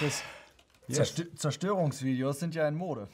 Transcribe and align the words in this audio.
Chris, 0.00 0.22
Yes. 0.88 0.96
Zerstö 0.96 1.34
Zerstörungsvideos 1.36 2.40
sind 2.40 2.54
ja 2.54 2.66
in 2.66 2.74
Mode. 2.74 3.06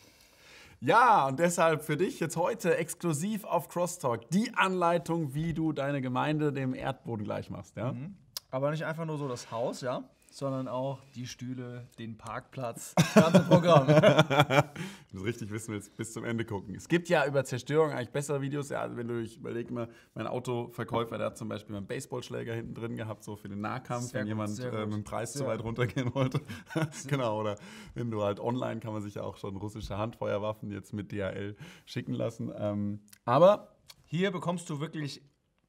Ja, 0.80 1.26
und 1.26 1.40
deshalb 1.40 1.82
für 1.82 1.96
dich 1.96 2.20
jetzt 2.20 2.36
heute 2.36 2.76
exklusiv 2.76 3.42
auf 3.44 3.68
Crosstalk 3.68 4.30
die 4.30 4.54
Anleitung, 4.54 5.34
wie 5.34 5.52
du 5.52 5.72
deine 5.72 6.00
Gemeinde 6.00 6.52
dem 6.52 6.74
Erdboden 6.74 7.24
gleich 7.24 7.50
machst. 7.50 7.76
Ja? 7.76 7.92
Aber 8.52 8.70
nicht 8.70 8.84
einfach 8.84 9.04
nur 9.04 9.18
so 9.18 9.26
das 9.26 9.50
Haus, 9.50 9.80
ja, 9.80 10.04
sondern 10.36 10.68
auch 10.68 11.02
die 11.14 11.26
Stühle, 11.26 11.88
den 11.98 12.18
Parkplatz, 12.18 12.94
das 12.94 13.14
ganze 13.14 13.40
Programm. 13.40 13.88
Wenn 13.88 14.64
du 15.14 15.20
richtig 15.22 15.50
wissen 15.50 15.72
willst, 15.72 15.96
bis 15.96 16.12
zum 16.12 16.24
Ende 16.24 16.44
gucken. 16.44 16.74
Es 16.74 16.88
gibt 16.88 17.08
ja 17.08 17.24
über 17.26 17.42
Zerstörung 17.42 17.90
eigentlich 17.90 18.10
bessere 18.10 18.42
Videos. 18.42 18.68
Ja, 18.68 18.82
also 18.82 18.98
wenn 18.98 19.08
du, 19.08 19.22
ich 19.22 19.38
überlege 19.38 19.72
mal, 19.72 19.88
mein 20.14 20.26
Autoverkäufer, 20.26 21.16
der 21.16 21.28
hat 21.28 21.38
zum 21.38 21.48
Beispiel 21.48 21.74
einen 21.74 21.86
Baseballschläger 21.86 22.52
hinten 22.52 22.74
drin 22.74 22.96
gehabt, 22.96 23.24
so 23.24 23.36
für 23.36 23.48
den 23.48 23.62
Nahkampf, 23.62 24.10
Sehr 24.10 24.20
wenn 24.20 24.26
gut, 24.26 24.48
jemand 24.48 24.58
äh, 24.60 24.84
mit 24.84 24.94
dem 24.96 25.04
Preis 25.04 25.32
zu 25.32 25.38
Sehr 25.38 25.46
weit 25.46 25.64
runtergehen 25.64 26.14
wollte. 26.14 26.42
genau, 27.06 27.40
oder 27.40 27.56
wenn 27.94 28.10
du 28.10 28.22
halt 28.22 28.38
online 28.38 28.80
kann 28.80 28.92
man 28.92 29.00
sich 29.00 29.14
ja 29.14 29.22
auch 29.22 29.38
schon 29.38 29.56
russische 29.56 29.96
Handfeuerwaffen 29.96 30.70
jetzt 30.70 30.92
mit 30.92 31.12
DHL 31.12 31.56
schicken 31.86 32.12
lassen. 32.12 32.52
Ähm, 32.58 33.00
aber 33.24 33.74
Hier 34.04 34.30
bekommst 34.30 34.68
du 34.68 34.80
wirklich 34.80 35.22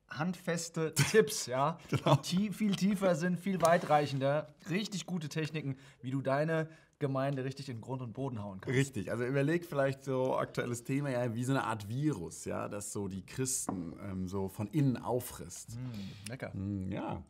handfeste 0.10 0.94
Tipps, 0.94 1.46
ja, 1.48 1.80
Genau. 1.90 2.16
die 2.16 2.22
tie 2.22 2.52
viel 2.54 2.76
tiefer 2.76 3.16
sind, 3.16 3.40
viel 3.40 3.62
weitreichender, 3.62 4.48
richtig 4.70 5.06
gute 5.06 5.30
Techniken, 5.30 5.78
wie 6.02 6.12
du 6.12 6.22
deine 6.22 6.68
Gemeinde 7.00 7.44
richtig 7.44 7.70
in 7.70 7.80
Grund 7.80 8.02
und 8.02 8.14
Boden 8.14 8.42
hauen 8.42 8.60
kannst. 8.60 8.76
Richtig, 8.76 9.12
also 9.12 9.24
überleg 9.24 9.66
vielleicht 9.66 10.04
so 10.04 10.36
aktuelles 10.36 10.84
Thema 10.84 11.12
ja 11.12 11.34
wie 11.36 11.44
so 11.44 11.52
eine 11.52 11.64
Art 11.64 11.88
Virus, 11.88 12.46
ja, 12.46 12.68
das 12.68 12.92
so 12.92 13.08
die 13.08 13.24
Christen 13.24 13.94
ähm, 14.04 14.28
so 14.28 14.48
von 14.50 14.68
innen 14.70 14.98
auffrisst. 14.98 15.76
Mm, 15.78 16.30
lecker, 16.30 16.52
Mm, 16.56 16.92
Ja, 16.92 17.22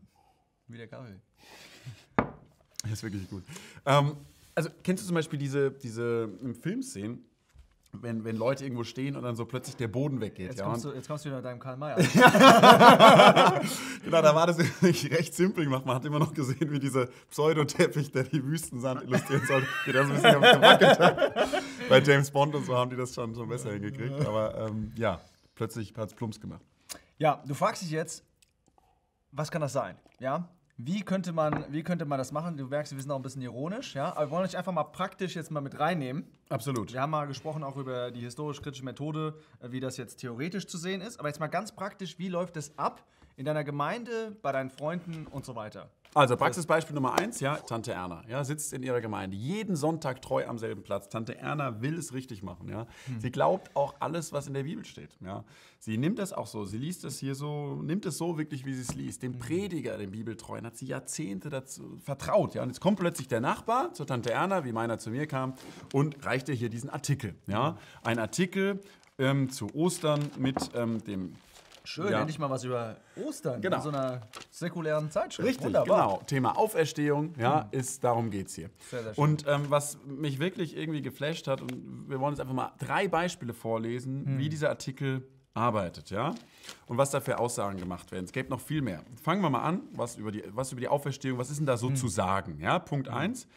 wie 0.68 0.78
der 0.78 0.88
Kaffee. 0.88 1.20
das 2.84 2.92
ist 2.94 3.04
wirklich 3.04 3.30
gut. 3.30 3.44
Ähm, 3.86 4.16
also 4.56 4.70
kennst 4.84 5.04
du 5.04 5.08
zum 5.08 5.16
Beispiel 5.16 5.38
diese, 5.40 5.72
diese 5.72 6.30
im 6.42 6.56
Filmszenen, 6.56 7.26
wenn, 8.02 8.24
wenn 8.24 8.36
Leute 8.36 8.64
irgendwo 8.64 8.84
stehen 8.84 9.16
und 9.16 9.24
dann 9.24 9.36
so 9.36 9.46
plötzlich 9.46 9.76
der 9.76 9.88
Boden 9.88 10.22
weggeht? 10.22 10.48
Jetzt, 10.50 10.60
ja, 10.60 10.66
kommst 10.66 10.86
du, 10.86 10.92
jetzt 10.92 11.08
kommst 11.08 11.26
du 11.26 11.30
wieder 11.30 11.38
mit 11.38 11.46
deinem 11.46 11.60
Karl 11.60 11.78
Mayer. 11.78 11.98
Genau, 14.04 14.22
da 14.22 14.34
war 14.34 14.48
das 14.48 14.58
eigentlich 14.60 15.12
recht 15.12 15.34
simpel 15.34 15.66
gemacht. 15.66 15.86
Man 15.86 15.96
hat 15.96 16.06
immer 16.06 16.20
noch 16.20 16.34
gesehen, 16.34 16.72
wie 16.72 16.80
dieser 16.80 17.08
Pseudoteppich, 17.30 18.12
der 18.12 18.24
die 18.24 18.44
Wüstensand 18.44 19.04
illustrieren 19.04 19.46
sollte, 19.46 19.68
wie 19.86 19.92
das 19.92 20.08
ein 20.08 20.14
bisschen 20.14 20.42
gewackelt 20.42 21.00
hat. 21.00 21.64
Bei 21.90 22.00
James 22.00 22.32
Bond 22.32 22.56
und 22.56 22.66
so 22.66 22.76
haben 22.78 22.90
die 22.90 22.96
das 22.96 23.14
schon, 23.14 23.36
schon 23.36 23.50
besser 23.50 23.72
hingekriegt. 23.72 24.26
Aber 24.26 24.68
ähm, 24.68 24.94
ja, 24.96 25.20
plötzlich 25.56 25.94
hat 25.98 26.10
es 26.10 26.16
plumps 26.16 26.40
gemacht. 26.40 26.64
Ja, 27.18 27.44
du 27.46 27.54
fragst 27.54 27.82
dich 27.82 27.92
jetzt, 27.92 28.24
was 29.32 29.52
kann 29.52 29.62
das 29.62 29.74
sein? 29.74 29.98
Ja? 30.20 30.48
Wie 30.80 31.02
könnte, 31.02 31.34
man, 31.34 31.66
wie 31.74 31.82
könnte 31.82 32.06
man 32.06 32.20
das 32.20 32.32
machen? 32.32 32.56
Du 32.56 32.68
merkst, 32.68 32.94
wir 32.94 33.02
sind 33.02 33.10
auch 33.10 33.16
ein 33.16 33.24
bisschen 33.24 33.42
ironisch, 33.42 33.96
ja? 33.96 34.12
Aber 34.12 34.28
wir 34.28 34.30
wollen 34.30 34.46
euch 34.46 34.56
einfach 34.56 34.72
mal 34.72 34.84
praktisch 34.84 35.36
jetzt 35.36 35.50
mal 35.50 35.60
mit 35.60 35.80
reinnehmen. 35.80 36.28
Absolut. 36.50 36.94
Wir 36.94 37.02
haben 37.02 37.10
mal 37.10 37.26
gesprochen 37.26 37.64
auch 37.64 37.78
über 37.78 38.12
die 38.12 38.20
historisch-kritische 38.20 38.86
Methode, 38.86 39.34
äh, 39.60 39.72
wie 39.72 39.80
das 39.80 39.98
jetzt 39.98 40.18
theoretisch 40.18 40.68
zu 40.68 40.78
sehen 40.78 41.02
ist. 41.02 41.20
Aber 41.20 41.30
jetzt 41.30 41.40
mal 41.40 41.48
ganz 41.48 41.72
praktisch, 41.72 42.20
wie 42.20 42.28
läuft 42.30 42.58
es 42.58 42.78
ab 42.78 43.04
in 43.38 43.46
deiner 43.46 43.64
Gemeinde, 43.64 44.38
bei 44.44 44.52
deinen 44.52 44.70
Freunden 44.70 45.26
und 45.26 45.46
so 45.46 45.56
weiter? 45.56 45.90
Also 46.14 46.36
Praxisbeispiel 46.36 46.96
Nummer 46.96 47.14
eins, 47.14 47.40
ja, 47.40 47.58
Tante 47.58 47.92
Erna, 47.92 48.24
ja, 48.28 48.44
sitzt 48.44 48.74
in 48.74 48.82
ihrer 48.82 49.02
Gemeinde, 49.02 49.38
jeden 49.38 49.76
Sonntag 49.76 50.22
treu 50.22 50.46
am 50.48 50.58
selben 50.58 50.82
Platz. 50.82 51.10
Tante 51.10 51.38
Erna 51.38 51.82
will 51.82 51.98
es 51.98 52.14
richtig 52.14 52.42
machen, 52.42 52.70
ja. 52.70 52.88
Sie 53.20 53.32
glaubt 53.32 53.76
auch 53.76 53.96
alles, 54.00 54.34
was 54.34 54.48
in 54.48 54.54
der 54.54 54.64
Bibel 54.64 54.84
steht, 54.86 55.18
ja. 55.22 55.44
Sie 55.80 55.98
nimmt 55.98 56.18
das 56.18 56.34
auch 56.34 56.48
so, 56.48 56.66
sie 56.66 56.78
liest 56.78 57.04
es 57.04 57.20
hier 57.20 57.36
so, 57.36 57.76
nimmt 57.84 58.06
es 58.06 58.18
so 58.18 58.38
wirklich, 58.38 58.66
wie 58.66 58.74
sie 58.74 58.82
es 58.82 58.96
liest. 58.96 59.22
Dem 59.22 59.38
Prediger, 59.38 59.98
dem 59.98 60.12
Bibeltreuen, 60.12 60.66
hat 60.66 60.76
sie 60.76 60.88
Jahrzehnte 60.88 61.50
dazu 61.50 61.98
vertraut, 62.04 62.56
ja. 62.56 62.64
Und 62.64 62.70
jetzt 62.70 62.80
kommt 62.80 63.00
plötzlich 63.00 63.28
der 63.28 63.42
Nachbar 63.42 63.94
zur 63.94 64.08
Tante 64.08 64.32
Erna, 64.32 64.66
wie 64.66 64.72
meiner 64.72 64.98
zu 64.98 65.12
mir 65.12 65.28
kam, 65.28 65.54
und 65.94 66.26
reicht 66.26 66.50
ihr 66.50 66.56
hier 66.56 66.70
diesen 66.70 66.90
Artikel, 66.90 67.36
ja. 67.48 67.78
Ein 68.04 68.18
Artikel 68.18 68.82
ähm, 69.20 69.50
zu 69.50 69.74
Ostern 69.76 70.30
mit 70.38 70.72
ähm, 70.74 71.04
dem 71.04 71.34
Schön, 71.88 72.12
Ja. 72.12 72.20
endlich 72.20 72.38
mal 72.38 72.50
was 72.50 72.66
über 72.66 72.98
Ostern 73.26 73.62
Genau. 73.62 73.78
in 73.78 73.82
so 73.82 73.90
einer 73.90 74.22
säkulären 74.52 75.10
Zeitschrift. 75.10 75.48
Richtig, 75.48 75.68
Wunderbar. 75.68 76.08
genau. 76.08 76.22
Thema 76.28 76.58
Auferstehung, 76.58 77.34
ja, 77.40 77.70
ist, 77.72 78.04
darum 78.04 78.30
geht's 78.30 78.56
hier. 78.56 78.70
Sehr, 78.92 79.04
sehr 79.04 79.14
schön. 79.16 79.24
Und 79.24 79.46
ähm, 79.48 79.66
was 79.70 79.98
mich 80.06 80.40
wirklich 80.40 80.76
irgendwie 80.76 81.02
geflasht 81.02 81.48
hat, 81.48 81.62
und 81.62 82.10
wir 82.10 82.20
wollen 82.20 82.34
jetzt 82.34 82.42
einfach 82.42 82.54
mal 82.54 82.74
drei 82.78 83.08
Beispiele 83.08 83.54
vorlesen, 83.54 84.26
Hm. 84.26 84.38
wie 84.38 84.50
dieser 84.50 84.68
Artikel 84.70 85.26
arbeitet, 85.54 86.10
ja, 86.10 86.36
und 86.88 86.98
was 86.98 87.12
da 87.12 87.22
für 87.22 87.40
Aussagen 87.40 87.80
gemacht 87.80 88.12
werden. 88.12 88.26
Es 88.26 88.34
gäbe 88.34 88.50
noch 88.50 88.60
viel 88.60 88.82
mehr. 88.82 89.02
Fangen 89.24 89.42
wir 89.42 89.50
mal 89.50 89.62
an, 89.62 89.82
was 89.94 90.18
über 90.18 90.32
die, 90.34 90.44
was 90.50 90.74
über 90.74 90.82
die 90.82 90.90
Auferstehung, 90.90 91.40
was 91.40 91.50
ist 91.50 91.58
denn 91.60 91.66
da 91.66 91.74
Hm. 91.74 91.80
so 91.80 91.90
zu 91.92 92.08
sagen, 92.10 92.60
ja, 92.60 92.80
Punkt 92.80 93.08
eins. 93.08 93.48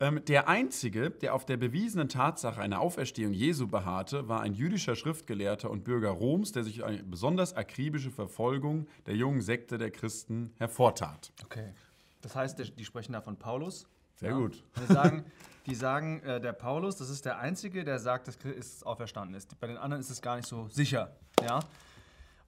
Ähm, 0.00 0.24
der 0.26 0.48
Einzige, 0.48 1.10
der 1.10 1.34
auf 1.34 1.44
der 1.44 1.56
bewiesenen 1.56 2.08
Tatsache 2.08 2.60
einer 2.60 2.80
Auferstehung 2.80 3.32
Jesu 3.32 3.66
beharrte, 3.66 4.28
war 4.28 4.40
ein 4.40 4.54
jüdischer 4.54 4.96
Schriftgelehrter 4.96 5.70
und 5.70 5.84
Bürger 5.84 6.10
Roms, 6.10 6.52
der 6.52 6.64
sich 6.64 6.84
eine 6.84 7.02
besonders 7.02 7.54
akribische 7.54 8.10
Verfolgung 8.10 8.86
der 9.06 9.16
jungen 9.16 9.40
Sekte 9.40 9.78
der 9.78 9.90
Christen 9.90 10.52
hervortat. 10.58 11.32
Okay. 11.44 11.72
Das 12.20 12.34
heißt, 12.34 12.58
die 12.78 12.84
sprechen 12.84 13.12
da 13.12 13.20
von 13.20 13.36
Paulus. 13.36 13.86
Sehr 14.16 14.32
gut. 14.32 14.64
Und 14.76 14.88
Die 14.88 14.92
sagen, 14.92 15.24
die 15.66 15.74
sagen 15.74 16.20
äh, 16.22 16.40
der 16.40 16.52
Paulus, 16.52 16.96
das 16.96 17.08
ist 17.08 17.24
der 17.24 17.38
Einzige, 17.38 17.84
der 17.84 17.98
sagt, 17.98 18.26
dass 18.26 18.38
Christus 18.38 18.82
auferstanden 18.82 19.36
ist. 19.36 19.58
Bei 19.60 19.68
den 19.68 19.76
anderen 19.76 20.00
ist 20.00 20.10
es 20.10 20.20
gar 20.20 20.36
nicht 20.36 20.48
so 20.48 20.66
sicher. 20.68 21.16
Ja? 21.40 21.60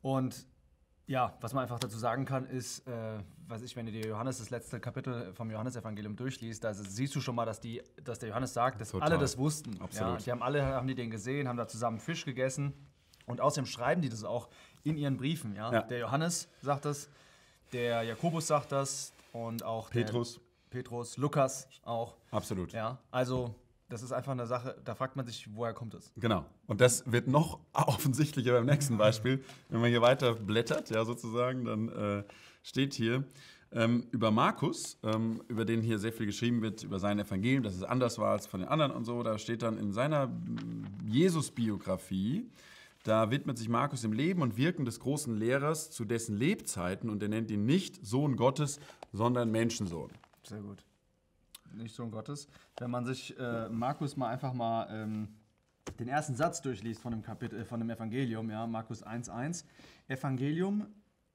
Und 0.02 0.46
ja, 1.10 1.36
was 1.40 1.52
man 1.54 1.62
einfach 1.62 1.80
dazu 1.80 1.98
sagen 1.98 2.24
kann, 2.24 2.46
ist, 2.46 2.86
äh, 2.86 3.18
weiß 3.48 3.62
ich, 3.62 3.74
wenn 3.74 3.84
du 3.84 3.90
dir 3.90 4.06
Johannes 4.06 4.38
das 4.38 4.50
letzte 4.50 4.78
Kapitel 4.78 5.34
vom 5.34 5.50
Johannesevangelium 5.50 6.14
durchliest, 6.14 6.62
da 6.62 6.72
siehst 6.72 7.16
du 7.16 7.20
schon 7.20 7.34
mal, 7.34 7.44
dass, 7.44 7.58
die, 7.58 7.82
dass 8.04 8.20
der 8.20 8.28
Johannes 8.28 8.54
sagt, 8.54 8.80
dass 8.80 8.92
Total. 8.92 9.08
alle 9.08 9.18
das 9.18 9.36
wussten. 9.36 9.72
Ja? 9.72 9.80
Absolut. 9.80 10.24
Die 10.24 10.30
haben 10.30 10.40
alle 10.40 10.64
haben 10.64 10.86
die 10.86 10.94
den 10.94 11.10
gesehen, 11.10 11.48
haben 11.48 11.56
da 11.56 11.66
zusammen 11.66 11.98
Fisch 11.98 12.24
gegessen. 12.24 12.74
Und 13.26 13.40
außerdem 13.40 13.66
schreiben 13.66 14.02
die 14.02 14.08
das 14.08 14.22
auch 14.22 14.48
in 14.84 14.96
ihren 14.96 15.16
Briefen. 15.16 15.56
Ja? 15.56 15.72
Ja. 15.72 15.82
Der 15.82 15.98
Johannes 15.98 16.48
sagt 16.62 16.84
das, 16.84 17.08
der 17.72 18.04
Jakobus 18.04 18.46
sagt 18.46 18.70
das 18.70 19.12
und 19.32 19.64
auch 19.64 19.90
Petrus. 19.90 20.34
Der 20.34 20.78
Petrus, 20.78 21.16
Lukas 21.16 21.66
auch. 21.82 22.18
Absolut. 22.30 22.72
Ja, 22.72 22.98
also 23.10 23.56
das 23.90 24.02
ist 24.02 24.12
einfach 24.12 24.32
eine 24.32 24.46
Sache, 24.46 24.76
da 24.84 24.94
fragt 24.94 25.16
man 25.16 25.26
sich, 25.26 25.48
woher 25.54 25.74
kommt 25.74 25.94
es? 25.94 26.12
Genau. 26.16 26.46
Und 26.66 26.80
das 26.80 27.10
wird 27.10 27.26
noch 27.26 27.58
offensichtlicher 27.72 28.52
beim 28.52 28.66
nächsten 28.66 28.96
Beispiel. 28.96 29.44
Wenn 29.68 29.80
man 29.80 29.90
hier 29.90 30.00
weiter 30.00 30.34
blättert, 30.34 30.90
ja, 30.90 31.04
sozusagen, 31.04 31.64
dann 31.64 31.88
äh, 31.88 32.24
steht 32.62 32.94
hier 32.94 33.24
ähm, 33.72 34.06
über 34.12 34.30
Markus, 34.30 34.98
ähm, 35.02 35.42
über 35.48 35.64
den 35.64 35.82
hier 35.82 35.98
sehr 35.98 36.12
viel 36.12 36.26
geschrieben 36.26 36.62
wird, 36.62 36.84
über 36.84 36.98
sein 36.98 37.18
Evangelium, 37.18 37.64
dass 37.64 37.74
es 37.74 37.82
anders 37.82 38.18
war 38.18 38.30
als 38.30 38.46
von 38.46 38.60
den 38.60 38.68
anderen 38.68 38.92
und 38.92 39.04
so. 39.04 39.22
Da 39.22 39.38
steht 39.38 39.62
dann 39.62 39.76
in 39.76 39.92
seiner 39.92 40.30
Jesus-Biografie, 41.04 42.48
da 43.02 43.30
widmet 43.30 43.58
sich 43.58 43.68
Markus 43.68 44.02
dem 44.02 44.12
Leben 44.12 44.42
und 44.42 44.56
Wirken 44.56 44.84
des 44.84 45.00
großen 45.00 45.36
Lehrers 45.36 45.90
zu 45.90 46.04
dessen 46.04 46.36
Lebzeiten 46.36 47.10
und 47.10 47.22
er 47.22 47.28
nennt 47.28 47.50
ihn 47.50 47.66
nicht 47.66 48.04
Sohn 48.06 48.36
Gottes, 48.36 48.78
sondern 49.12 49.50
Menschensohn. 49.50 50.10
Sehr 50.42 50.60
gut. 50.60 50.84
Nicht 51.74 51.94
Sohn 51.94 52.10
Gottes. 52.10 52.48
Wenn 52.78 52.90
man 52.90 53.04
sich 53.04 53.38
äh, 53.38 53.68
Markus 53.68 54.16
mal 54.16 54.28
einfach 54.28 54.52
mal 54.52 54.88
ähm, 54.90 55.28
den 55.98 56.08
ersten 56.08 56.34
Satz 56.34 56.62
durchliest 56.62 57.00
von 57.00 57.12
dem 57.12 57.22
Kapitel, 57.22 57.60
äh, 57.60 57.64
von 57.64 57.80
dem 57.80 57.90
Evangelium, 57.90 58.50
ja, 58.50 58.66
Markus 58.66 59.04
1,1. 59.04 59.64
Evangelium, 60.08 60.86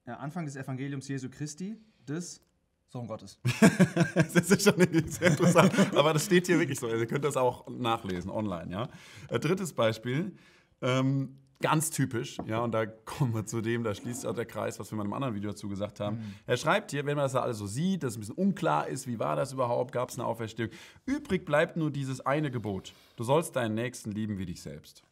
äh, 0.05 0.11
Anfang 0.11 0.45
des 0.45 0.55
Evangeliums 0.55 1.07
Jesu 1.07 1.29
Christi, 1.29 1.77
des 2.07 2.41
Sohn 2.87 3.07
Gottes. 3.07 3.39
Das 4.33 4.51
ist 4.51 4.63
schon 4.63 4.75
sehr 5.07 5.29
interessant. 5.29 5.73
Aber 5.95 6.13
das 6.13 6.25
steht 6.25 6.47
hier 6.47 6.59
wirklich 6.59 6.79
so. 6.79 6.87
Also 6.87 6.99
ihr 6.99 7.07
könnt 7.07 7.25
das 7.25 7.37
auch 7.37 7.67
nachlesen 7.67 8.29
online. 8.29 8.71
Ja? 8.71 8.89
Äh, 9.29 9.39
drittes 9.39 9.73
Beispiel. 9.73 10.33
Ähm, 10.81 11.37
ganz 11.61 11.89
typisch, 11.89 12.37
ja, 12.45 12.59
und 12.59 12.71
da 12.71 12.85
kommen 12.85 13.33
wir 13.33 13.45
zu 13.45 13.61
dem, 13.61 13.83
da 13.83 13.95
schließt 13.95 14.21
sich 14.21 14.29
auch 14.29 14.35
der 14.35 14.45
Kreis, 14.45 14.79
was 14.79 14.91
wir 14.91 14.97
mal 14.97 15.03
in 15.03 15.07
einem 15.07 15.13
anderen 15.13 15.35
Video 15.35 15.51
dazu 15.51 15.69
gesagt 15.69 15.99
haben. 15.99 16.35
Er 16.45 16.57
schreibt 16.57 16.91
hier, 16.91 17.05
wenn 17.05 17.15
man 17.15 17.25
das 17.25 17.33
da 17.33 17.41
alles 17.41 17.57
so 17.57 17.67
sieht, 17.67 18.03
dass 18.03 18.11
es 18.11 18.17
ein 18.17 18.19
bisschen 18.21 18.35
unklar 18.35 18.87
ist, 18.87 19.07
wie 19.07 19.19
war 19.19 19.35
das 19.35 19.53
überhaupt, 19.53 19.91
gab 19.91 20.09
es 20.09 20.19
eine 20.19 20.27
Auferstehung. 20.27 20.71
Übrig 21.05 21.45
bleibt 21.45 21.77
nur 21.77 21.91
dieses 21.91 22.21
eine 22.21 22.51
Gebot. 22.51 22.93
Du 23.15 23.23
sollst 23.23 23.55
deinen 23.55 23.75
Nächsten 23.75 24.11
lieben 24.11 24.37
wie 24.37 24.45
dich 24.45 24.61
selbst. 24.61 25.03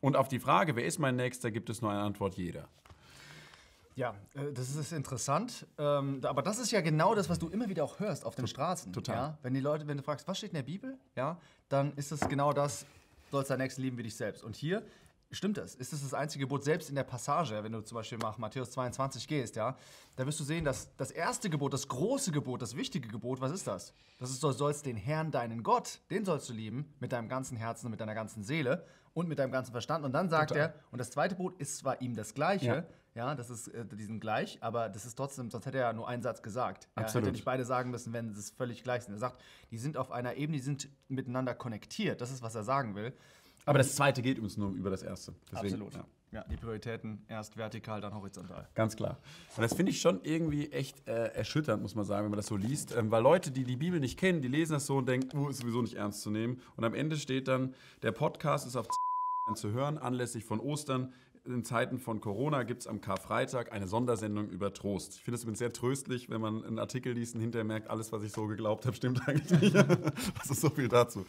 Und 0.00 0.16
auf 0.16 0.28
die 0.28 0.38
Frage, 0.38 0.76
wer 0.76 0.84
ist 0.84 0.98
mein 0.98 1.16
Nächster, 1.16 1.50
gibt 1.50 1.70
es 1.70 1.82
nur 1.82 1.90
eine 1.90 2.00
Antwort, 2.00 2.36
jeder. 2.36 2.68
Ja, 3.96 4.14
äh, 4.34 4.52
das 4.52 4.74
ist 4.74 4.92
interessant. 4.92 5.66
Ähm, 5.78 6.20
aber 6.24 6.42
das 6.42 6.58
ist 6.58 6.70
ja 6.72 6.80
genau 6.80 7.14
das, 7.14 7.28
was 7.28 7.38
du 7.38 7.48
immer 7.48 7.68
wieder 7.68 7.84
auch 7.84 8.00
hörst 8.00 8.24
auf 8.24 8.34
den 8.34 8.46
Straßen. 8.46 8.92
total. 8.92 9.16
Ja? 9.16 9.38
Wenn 9.42 9.54
die 9.54 9.60
Leute, 9.60 9.86
wenn 9.86 9.96
du 9.96 10.02
fragst, 10.02 10.26
was 10.26 10.38
steht 10.38 10.50
in 10.50 10.56
der 10.56 10.62
Bibel, 10.62 10.98
ja, 11.16 11.38
dann 11.68 11.92
ist 11.94 12.10
es 12.12 12.20
genau 12.28 12.52
das, 12.52 12.82
du 13.30 13.36
sollst 13.36 13.50
deinen 13.50 13.60
Nächsten 13.60 13.82
lieben 13.82 13.96
wie 13.98 14.02
dich 14.02 14.16
selbst. 14.16 14.42
Und 14.42 14.56
hier 14.56 14.82
stimmt 15.36 15.56
das. 15.56 15.74
Ist 15.74 15.92
das 15.92 16.02
das 16.02 16.14
einzige 16.14 16.44
Gebot, 16.44 16.64
selbst 16.64 16.88
in 16.88 16.94
der 16.94 17.04
Passage, 17.04 17.62
wenn 17.62 17.72
du 17.72 17.80
zum 17.82 17.96
Beispiel 17.96 18.18
nach 18.18 18.38
Matthäus 18.38 18.70
22 18.72 19.26
gehst, 19.28 19.56
ja, 19.56 19.76
da 20.16 20.26
wirst 20.26 20.40
du 20.40 20.44
sehen, 20.44 20.64
dass 20.64 20.94
das 20.96 21.10
erste 21.10 21.50
Gebot, 21.50 21.72
das 21.72 21.88
große 21.88 22.30
Gebot, 22.32 22.62
das 22.62 22.76
wichtige 22.76 23.08
Gebot, 23.08 23.40
was 23.40 23.52
ist 23.52 23.66
das? 23.66 23.92
Das 24.18 24.30
ist, 24.30 24.42
du 24.42 24.50
sollst 24.52 24.86
den 24.86 24.96
Herrn, 24.96 25.30
deinen 25.30 25.62
Gott, 25.62 26.00
den 26.10 26.24
sollst 26.24 26.48
du 26.48 26.52
lieben, 26.52 26.92
mit 27.00 27.12
deinem 27.12 27.28
ganzen 27.28 27.56
Herzen 27.56 27.86
und 27.86 27.90
mit 27.90 28.00
deiner 28.00 28.14
ganzen 28.14 28.42
Seele 28.44 28.86
und 29.12 29.28
mit 29.28 29.38
deinem 29.38 29.52
ganzen 29.52 29.72
Verstand. 29.72 30.04
Und 30.04 30.12
dann 30.12 30.28
sagt 30.28 30.50
Total. 30.50 30.68
er, 30.68 30.74
und 30.90 30.98
das 30.98 31.10
zweite 31.10 31.36
Gebot 31.36 31.58
ist 31.58 31.78
zwar 31.78 32.00
ihm 32.00 32.14
das 32.16 32.34
gleiche, 32.34 32.86
Ja. 33.14 33.28
ja, 33.28 33.34
das 33.34 33.50
ist, 33.50 33.68
äh, 33.68 33.84
die 33.84 34.04
sind 34.04 34.20
gleich, 34.20 34.58
aber 34.60 34.88
das 34.88 35.04
ist 35.04 35.14
trotzdem, 35.14 35.50
sonst 35.50 35.66
hätte 35.66 35.78
er 35.78 35.86
ja 35.88 35.92
nur 35.92 36.08
einen 36.08 36.22
Satz 36.22 36.42
gesagt. 36.42 36.88
Er 36.96 37.04
Absolut. 37.04 37.26
hätte 37.26 37.32
nicht 37.32 37.44
beide 37.44 37.64
sagen 37.64 37.90
müssen, 37.90 38.12
wenn 38.12 38.30
es 38.30 38.50
völlig 38.50 38.82
gleich 38.82 39.04
sind. 39.04 39.14
Er 39.14 39.18
sagt, 39.20 39.40
die 39.70 39.78
sind 39.78 39.96
auf 39.96 40.10
einer 40.10 40.34
Ebene, 40.34 40.58
die 40.58 40.64
sind 40.64 40.88
miteinander 41.08 41.54
konnektiert. 41.54 42.20
Das 42.20 42.30
ist, 42.30 42.42
was 42.42 42.54
er 42.54 42.64
sagen 42.64 42.94
will. 42.94 43.12
Aber 43.64 43.78
das 43.78 43.94
zweite 43.94 44.22
geht 44.22 44.38
uns 44.38 44.56
nur 44.56 44.70
über 44.70 44.90
das 44.90 45.02
erste. 45.02 45.34
Deswegen, 45.50 45.74
Absolut. 45.74 45.94
Ja. 45.94 46.06
Ja. 46.32 46.44
die 46.50 46.56
Prioritäten 46.56 47.24
erst 47.28 47.56
vertikal, 47.56 48.00
dann 48.00 48.12
horizontal. 48.12 48.68
Ganz 48.74 48.96
klar. 48.96 49.18
Und 49.56 49.62
das 49.62 49.72
finde 49.72 49.92
ich 49.92 50.00
schon 50.00 50.20
irgendwie 50.24 50.70
echt 50.72 51.06
äh, 51.06 51.28
erschütternd, 51.28 51.80
muss 51.80 51.94
man 51.94 52.04
sagen, 52.04 52.24
wenn 52.24 52.32
man 52.32 52.38
das 52.38 52.46
so 52.46 52.56
liest. 52.56 52.94
Ähm, 52.96 53.12
weil 53.12 53.22
Leute, 53.22 53.52
die 53.52 53.62
die 53.62 53.76
Bibel 53.76 54.00
nicht 54.00 54.18
kennen, 54.18 54.42
die 54.42 54.48
lesen 54.48 54.72
das 54.72 54.86
so 54.86 54.96
und 54.96 55.08
denken, 55.08 55.38
oh, 55.38 55.48
ist 55.48 55.60
sowieso 55.60 55.80
nicht 55.80 55.94
ernst 55.94 56.22
zu 56.22 56.30
nehmen. 56.30 56.60
Und 56.76 56.84
am 56.84 56.92
Ende 56.92 57.16
steht 57.16 57.46
dann, 57.46 57.72
der 58.02 58.10
Podcast 58.10 58.66
ist 58.66 58.74
auf 58.74 58.88
zu 59.54 59.70
hören, 59.72 59.96
anlässlich 59.96 60.44
von 60.44 60.58
Ostern. 60.58 61.12
In 61.44 61.62
Zeiten 61.62 61.98
von 61.98 62.20
Corona 62.20 62.62
gibt 62.62 62.80
es 62.80 62.86
am 62.88 63.00
Karfreitag 63.00 63.70
eine 63.70 63.86
Sondersendung 63.86 64.48
über 64.48 64.72
Trost. 64.72 65.16
Ich 65.16 65.22
finde 65.22 65.36
es 65.36 65.42
übrigens 65.42 65.58
sehr 65.58 65.72
tröstlich, 65.72 66.30
wenn 66.30 66.40
man 66.40 66.64
einen 66.64 66.78
Artikel 66.78 67.12
liest 67.12 67.34
und 67.34 67.42
hinterher 67.42 67.64
merkt, 67.64 67.90
alles, 67.90 68.10
was 68.12 68.22
ich 68.22 68.32
so 68.32 68.46
geglaubt 68.46 68.86
habe, 68.86 68.96
stimmt 68.96 69.20
eigentlich 69.28 69.60
nicht. 69.60 69.74
das 69.74 70.50
ist 70.50 70.62
so 70.62 70.70
viel 70.70 70.88
dazu. 70.88 71.26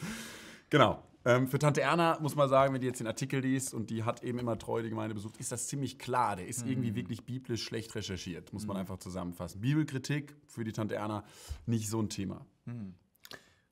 Genau. 0.70 1.04
Ähm, 1.28 1.48
für 1.48 1.58
Tante 1.58 1.82
Erna 1.82 2.20
muss 2.22 2.36
man 2.36 2.48
sagen, 2.48 2.74
wenn 2.74 2.82
die 2.82 2.88
jetzt 2.88 3.00
den 3.00 3.08
Artikel 3.08 3.40
liest 3.40 3.74
und 3.74 3.90
die 3.90 4.04
hat 4.04 4.24
eben 4.24 4.38
immer 4.38 4.60
treu 4.60 4.84
die 4.84 4.90
Gemeinde 4.90 5.16
besucht, 5.16 5.38
ist 5.38 5.52
das 5.52 5.68
ziemlich 5.68 5.98
klar. 5.98 6.36
Der 6.36 6.48
ist 6.48 6.66
irgendwie 6.68 6.94
wirklich 6.94 7.26
biblisch 7.26 7.64
schlecht 7.64 7.96
recherchiert, 7.96 8.54
muss 8.54 8.68
man 8.68 8.78
einfach 8.78 9.00
zusammenfassen. 9.00 9.60
Bibelkritik 9.60 10.36
für 10.46 10.64
die 10.64 10.72
Tante 10.72 10.96
Erna 10.96 11.24
nicht 11.66 11.90
so 11.90 12.00
ein 12.00 12.10
Thema. 12.10 12.46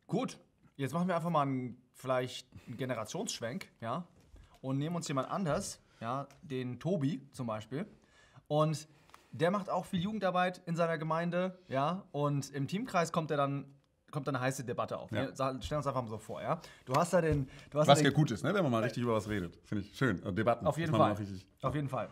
Gut, 0.07 0.39
jetzt 0.77 0.93
machen 0.93 1.07
wir 1.07 1.15
einfach 1.15 1.29
mal 1.29 1.43
einen, 1.43 1.77
vielleicht 1.93 2.47
einen 2.65 2.77
Generationsschwenk, 2.77 3.69
ja, 3.81 4.07
und 4.61 4.79
nehmen 4.79 4.95
uns 4.95 5.07
jemand 5.07 5.29
anders, 5.29 5.79
ja, 6.01 6.27
den 6.41 6.79
Tobi 6.79 7.21
zum 7.33 7.45
Beispiel. 7.45 7.85
Und 8.47 8.87
der 9.31 9.51
macht 9.51 9.69
auch 9.69 9.85
viel 9.85 9.99
Jugendarbeit 9.99 10.61
in 10.65 10.75
seiner 10.75 10.97
Gemeinde, 10.97 11.59
ja, 11.67 12.07
und 12.11 12.51
im 12.51 12.67
Teamkreis 12.67 13.11
kommt 13.11 13.29
er 13.29 13.37
dann 13.37 13.65
kommt 14.13 14.27
dann 14.27 14.35
eine 14.35 14.45
heiße 14.45 14.63
Debatte 14.63 14.97
auf. 14.97 15.11
Ja. 15.11 15.35
Sa- 15.35 15.59
stellen 15.59 15.79
uns 15.79 15.87
einfach 15.87 16.03
mal 16.03 16.07
so 16.07 16.19
vor, 16.19 16.41
ja. 16.41 16.61
Du 16.85 16.93
hast 16.93 17.13
da 17.13 17.19
den, 17.19 17.49
hast 17.73 17.87
Was 17.87 18.01
ja 18.01 18.11
gut 18.11 18.29
ist, 18.31 18.43
ne? 18.43 18.53
wenn 18.53 18.61
man 18.61 18.71
mal 18.71 18.83
richtig 18.83 19.01
über 19.01 19.15
was 19.15 19.27
redet. 19.27 19.57
Finde 19.65 19.83
ich 19.83 19.97
schön. 19.97 20.19
Und 20.19 20.37
Debatten. 20.37 20.67
Auf 20.67 20.77
jeden 20.77 20.93
Fall. 20.93 21.13
Richtig, 21.13 21.45
Auf 21.63 21.73
jeden 21.73 21.89
Fall. 21.89 22.09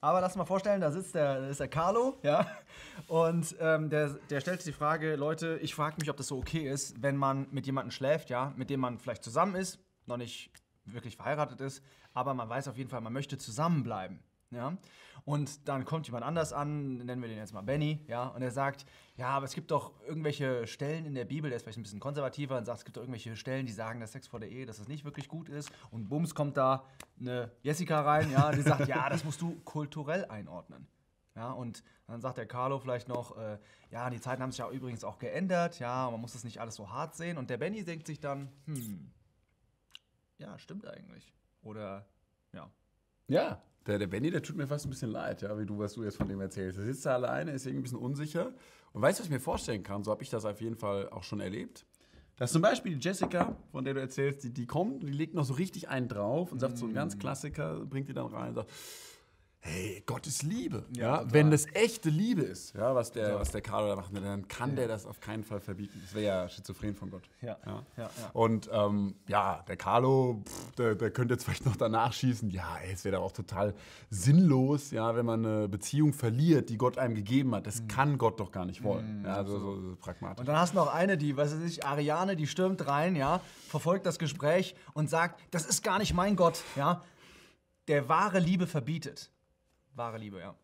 Aber 0.00 0.20
lass 0.20 0.36
mal 0.36 0.44
vorstellen, 0.44 0.80
da 0.80 0.92
sitzt 0.92 1.14
der, 1.14 1.40
da 1.40 1.48
ist 1.48 1.58
der 1.58 1.68
Carlo, 1.68 2.18
ja. 2.22 2.46
Und 3.08 3.56
ähm, 3.60 3.88
der, 3.88 4.10
der 4.28 4.40
stellt 4.40 4.60
sich 4.62 4.74
die 4.74 4.78
Frage, 4.78 5.16
Leute, 5.16 5.58
ich 5.62 5.74
frage 5.74 5.96
mich, 5.98 6.10
ob 6.10 6.16
das 6.18 6.28
so 6.28 6.36
okay 6.36 6.68
ist, 6.68 7.02
wenn 7.02 7.16
man 7.16 7.46
mit 7.50 7.64
jemandem 7.64 7.90
schläft, 7.92 8.28
ja, 8.28 8.52
mit 8.56 8.68
dem 8.68 8.80
man 8.80 8.98
vielleicht 8.98 9.24
zusammen 9.24 9.54
ist, 9.54 9.78
noch 10.06 10.18
nicht 10.18 10.50
wirklich 10.84 11.16
verheiratet 11.16 11.60
ist, 11.62 11.82
aber 12.12 12.34
man 12.34 12.48
weiß 12.48 12.68
auf 12.68 12.76
jeden 12.76 12.90
Fall, 12.90 13.00
man 13.00 13.12
möchte 13.12 13.38
zusammenbleiben. 13.38 14.20
Ja? 14.50 14.76
Und 15.24 15.68
dann 15.68 15.84
kommt 15.84 16.06
jemand 16.06 16.24
anders 16.24 16.52
an, 16.52 16.96
nennen 16.98 17.20
wir 17.20 17.28
den 17.28 17.36
jetzt 17.36 17.52
mal 17.52 17.60
Benny, 17.60 18.02
ja, 18.08 18.28
und 18.28 18.40
er 18.40 18.50
sagt, 18.50 18.86
ja, 19.16 19.28
aber 19.28 19.44
es 19.44 19.52
gibt 19.52 19.70
doch 19.70 19.92
irgendwelche 20.06 20.66
Stellen 20.66 21.04
in 21.04 21.14
der 21.14 21.26
Bibel, 21.26 21.50
der 21.50 21.56
ist 21.58 21.64
vielleicht 21.64 21.78
ein 21.78 21.82
bisschen 21.82 22.00
konservativer 22.00 22.56
und 22.56 22.64
sagt, 22.64 22.78
es 22.78 22.84
gibt 22.84 22.96
doch 22.96 23.02
irgendwelche 23.02 23.36
Stellen, 23.36 23.66
die 23.66 23.72
sagen, 23.72 24.00
dass 24.00 24.12
Sex 24.12 24.26
vor 24.26 24.40
der 24.40 24.48
Ehe, 24.48 24.64
dass 24.64 24.78
es 24.78 24.88
nicht 24.88 25.04
wirklich 25.04 25.28
gut 25.28 25.50
ist. 25.50 25.70
Und 25.90 26.08
bums 26.08 26.34
kommt 26.34 26.56
da 26.56 26.84
eine 27.20 27.50
Jessica 27.62 28.00
rein, 28.00 28.30
ja, 28.30 28.52
die 28.52 28.62
sagt, 28.62 28.88
ja, 28.88 29.08
das 29.10 29.22
musst 29.24 29.42
du 29.42 29.60
kulturell 29.64 30.24
einordnen. 30.26 30.86
Ja, 31.36 31.52
und 31.52 31.84
dann 32.06 32.20
sagt 32.20 32.38
der 32.38 32.46
Carlo 32.46 32.78
vielleicht 32.78 33.06
noch, 33.06 33.36
äh, 33.36 33.58
ja, 33.90 34.08
die 34.10 34.20
Zeiten 34.20 34.42
haben 34.42 34.50
sich 34.50 34.60
ja 34.60 34.70
übrigens 34.70 35.04
auch 35.04 35.18
geändert, 35.18 35.78
ja, 35.78 36.10
man 36.10 36.20
muss 36.20 36.32
das 36.32 36.42
nicht 36.42 36.60
alles 36.60 36.74
so 36.74 36.90
hart 36.90 37.14
sehen. 37.14 37.36
Und 37.38 37.50
der 37.50 37.58
Benny 37.58 37.84
denkt 37.84 38.06
sich 38.06 38.18
dann, 38.18 38.50
hm, 38.64 39.12
ja, 40.38 40.58
stimmt 40.58 40.86
eigentlich. 40.86 41.34
Oder, 41.62 42.08
ja. 42.52 42.70
Ja, 43.28 43.62
der, 43.88 43.98
der 43.98 44.06
Benny, 44.06 44.30
der 44.30 44.42
tut 44.42 44.56
mir 44.56 44.66
fast 44.66 44.86
ein 44.86 44.90
bisschen 44.90 45.10
leid, 45.10 45.42
ja, 45.42 45.58
wie 45.58 45.64
du, 45.64 45.78
was 45.78 45.94
du 45.94 46.04
jetzt 46.04 46.18
von 46.18 46.28
dem 46.28 46.40
erzählst. 46.40 46.78
Er 46.78 46.84
sitzt 46.84 47.06
da 47.06 47.14
alleine, 47.14 47.52
ist 47.52 47.66
irgendwie 47.66 47.80
ein 47.80 47.82
bisschen 47.84 47.98
unsicher. 47.98 48.52
Und 48.92 49.02
weißt 49.02 49.18
du, 49.18 49.22
was 49.22 49.26
ich 49.26 49.32
mir 49.32 49.40
vorstellen 49.40 49.82
kann? 49.82 50.04
So 50.04 50.10
habe 50.10 50.22
ich 50.22 50.30
das 50.30 50.44
auf 50.44 50.60
jeden 50.60 50.76
Fall 50.76 51.08
auch 51.08 51.22
schon 51.22 51.40
erlebt. 51.40 51.86
Dass 52.36 52.52
zum 52.52 52.62
Beispiel 52.62 52.94
die 52.96 53.00
Jessica, 53.00 53.56
von 53.72 53.84
der 53.84 53.94
du 53.94 54.00
erzählst, 54.00 54.44
die, 54.44 54.52
die 54.52 54.66
kommt, 54.66 55.02
die 55.02 55.08
legt 55.08 55.34
noch 55.34 55.44
so 55.44 55.54
richtig 55.54 55.88
einen 55.88 56.06
drauf 56.06 56.52
und 56.52 56.60
sagt 56.60 56.78
so 56.78 56.86
ein 56.86 56.94
ganz 56.94 57.18
Klassiker, 57.18 57.84
bringt 57.86 58.08
die 58.08 58.12
dann 58.12 58.26
rein 58.26 58.50
und 58.50 58.54
sagt, 58.54 58.70
hey, 59.60 60.02
Gott 60.06 60.26
ist 60.26 60.42
Liebe. 60.42 60.86
Ja, 60.96 61.18
total. 61.18 61.32
wenn 61.34 61.50
das 61.50 61.66
echte 61.74 62.08
Liebe 62.10 62.42
ist, 62.42 62.74
ja, 62.74 62.94
was 62.94 63.12
der, 63.12 63.38
was 63.38 63.50
der 63.50 63.60
Carlo 63.60 63.88
da 63.88 63.96
macht, 63.96 64.14
dann 64.16 64.46
kann 64.48 64.76
der 64.76 64.88
das 64.88 65.04
auf 65.04 65.20
keinen 65.20 65.44
Fall 65.44 65.60
verbieten. 65.60 66.00
Das 66.02 66.14
wäre 66.14 66.24
ja 66.24 66.48
schizophren 66.48 66.94
von 66.94 67.10
Gott. 67.10 67.24
Ja, 67.42 67.56
Ja. 67.66 67.82
ja, 67.96 68.02
ja. 68.04 68.10
Und 68.32 68.70
ähm, 68.72 69.14
ja, 69.26 69.62
der 69.68 69.76
Carlo, 69.76 70.42
pff, 70.46 70.72
der, 70.76 70.94
der 70.94 71.10
könnte 71.10 71.34
jetzt 71.34 71.44
vielleicht 71.44 71.66
noch 71.66 71.76
danach 71.76 72.12
schießen. 72.12 72.50
Ja, 72.50 72.78
ey, 72.84 72.92
es 72.92 73.04
wäre 73.04 73.16
doch 73.16 73.24
auch 73.24 73.32
total 73.32 73.74
sinnlos, 74.10 74.90
ja, 74.90 75.14
wenn 75.16 75.26
man 75.26 75.44
eine 75.44 75.68
Beziehung 75.68 76.12
verliert, 76.12 76.70
die 76.70 76.78
Gott 76.78 76.98
einem 76.98 77.14
gegeben 77.14 77.54
hat. 77.54 77.66
Das 77.66 77.86
kann 77.88 78.18
Gott 78.18 78.40
doch 78.40 78.50
gar 78.52 78.64
nicht 78.64 78.82
wollen. 78.82 79.24
ja, 79.24 79.44
so, 79.44 79.58
so, 79.58 79.80
so 79.80 79.96
pragmatisch. 79.96 80.40
Und 80.40 80.46
dann 80.46 80.56
hast 80.56 80.72
du 80.72 80.76
noch 80.78 80.92
eine, 80.92 81.18
die, 81.18 81.36
was 81.36 81.52
weiß 81.54 81.62
ich, 81.64 81.84
Ariane, 81.84 82.36
die 82.36 82.46
stürmt 82.46 82.86
rein, 82.86 83.16
ja, 83.16 83.40
verfolgt 83.68 84.06
das 84.06 84.18
Gespräch 84.18 84.74
und 84.94 85.10
sagt, 85.10 85.40
das 85.50 85.66
ist 85.66 85.82
gar 85.82 85.98
nicht 85.98 86.14
mein 86.14 86.36
Gott, 86.36 86.62
ja. 86.76 87.02
Der 87.88 88.08
wahre 88.08 88.38
Liebe 88.38 88.66
verbietet. 88.66 89.30
Wahre 89.98 90.18
Liebe, 90.18 90.38
ja. 90.40 90.54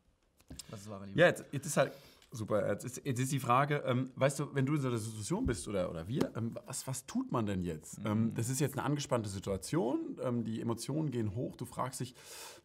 Was 0.70 0.80
ist 0.80 0.88
wahre 0.90 1.06
Liebe? 1.06 1.20
Ja, 1.20 1.26
jetzt, 1.26 1.44
jetzt 1.52 1.66
ist 1.66 1.76
halt 1.76 1.92
super. 2.30 2.68
Jetzt 2.68 2.84
ist, 2.84 3.04
jetzt 3.04 3.20
ist 3.20 3.32
die 3.32 3.40
Frage, 3.40 3.82
ähm, 3.86 4.10
weißt 4.16 4.40
du, 4.40 4.54
wenn 4.54 4.66
du 4.66 4.74
in 4.74 4.80
so 4.80 4.88
einer 4.88 4.98
Situation 4.98 5.46
bist 5.46 5.66
oder, 5.68 5.90
oder 5.90 6.06
wir, 6.08 6.30
ähm, 6.36 6.56
was, 6.66 6.86
was 6.86 7.06
tut 7.06 7.30
man 7.30 7.46
denn 7.46 7.62
jetzt? 7.62 7.98
Ähm, 8.04 8.32
das 8.34 8.48
ist 8.48 8.60
jetzt 8.60 8.76
eine 8.76 8.84
angespannte 8.84 9.28
Situation, 9.28 10.18
ähm, 10.22 10.44
die 10.44 10.60
Emotionen 10.60 11.10
gehen 11.10 11.34
hoch, 11.34 11.56
du 11.56 11.64
fragst 11.64 12.00
dich, 12.00 12.14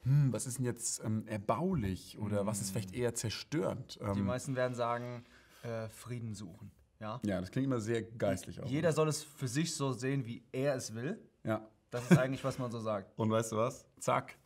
hm, 0.04 0.32
was 0.34 0.48
ist 0.48 0.58
denn 0.58 0.66
jetzt 0.66 1.04
ähm, 1.04 1.28
erbaulich 1.28 2.18
oder 2.20 2.46
was 2.46 2.62
ist 2.62 2.72
vielleicht 2.72 2.94
eher 2.94 3.14
zerstörend? 3.14 4.00
Die 4.02 4.20
Ähm, 4.20 4.26
meisten 4.26 4.56
werden 4.56 4.74
sagen, 4.76 5.24
äh, 5.64 5.88
Frieden 5.90 6.34
suchen, 6.34 6.72
ja. 7.00 7.20
ja, 7.26 7.40
das 7.40 7.52
klingt 7.52 7.66
immer 7.66 7.80
sehr 7.80 8.02
geistlich 8.02 8.62
auch. 8.62 8.68
Jeder 8.68 8.92
soll 8.92 9.08
es 9.08 9.24
für 9.24 9.48
sich 9.48 9.76
so 9.76 9.92
sehen, 9.92 10.26
wie 10.26 10.44
er 10.52 10.76
es 10.76 10.94
will. 10.94 11.20
Ja. 11.44 11.68
Das 11.92 12.10
ist 12.10 12.18
eigentlich, 12.18 12.44
was 12.44 12.60
man 12.60 12.72
so 12.72 12.80
sagt. 12.80 13.18
Und 13.18 13.32
weißt 13.32 13.52
du 13.52 13.58
was? 13.58 13.86
Zack. 14.00 14.38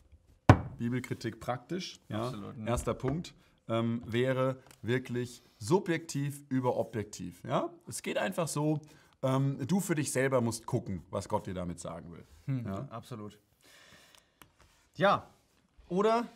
Bibelkritik 0.77 1.39
praktisch. 1.39 1.99
Ja. 2.09 2.23
Absolut, 2.23 2.57
ne? 2.57 2.67
Erster 2.69 2.93
Punkt 2.93 3.33
ähm, 3.67 4.01
wäre 4.05 4.57
wirklich 4.81 5.43
subjektiv 5.57 6.43
über 6.49 6.75
objektiv. 6.77 7.43
Ja? 7.43 7.69
Es 7.87 8.01
geht 8.01 8.17
einfach 8.17 8.47
so, 8.47 8.81
ähm, 9.21 9.57
du 9.67 9.79
für 9.79 9.95
dich 9.95 10.11
selber 10.11 10.41
musst 10.41 10.65
gucken, 10.65 11.03
was 11.09 11.29
Gott 11.29 11.47
dir 11.47 11.53
damit 11.53 11.79
sagen 11.79 12.11
will. 12.11 12.25
Ja? 12.65 12.87
Absolut. 12.89 13.39
Ja, 14.95 15.27
oder 15.87 16.27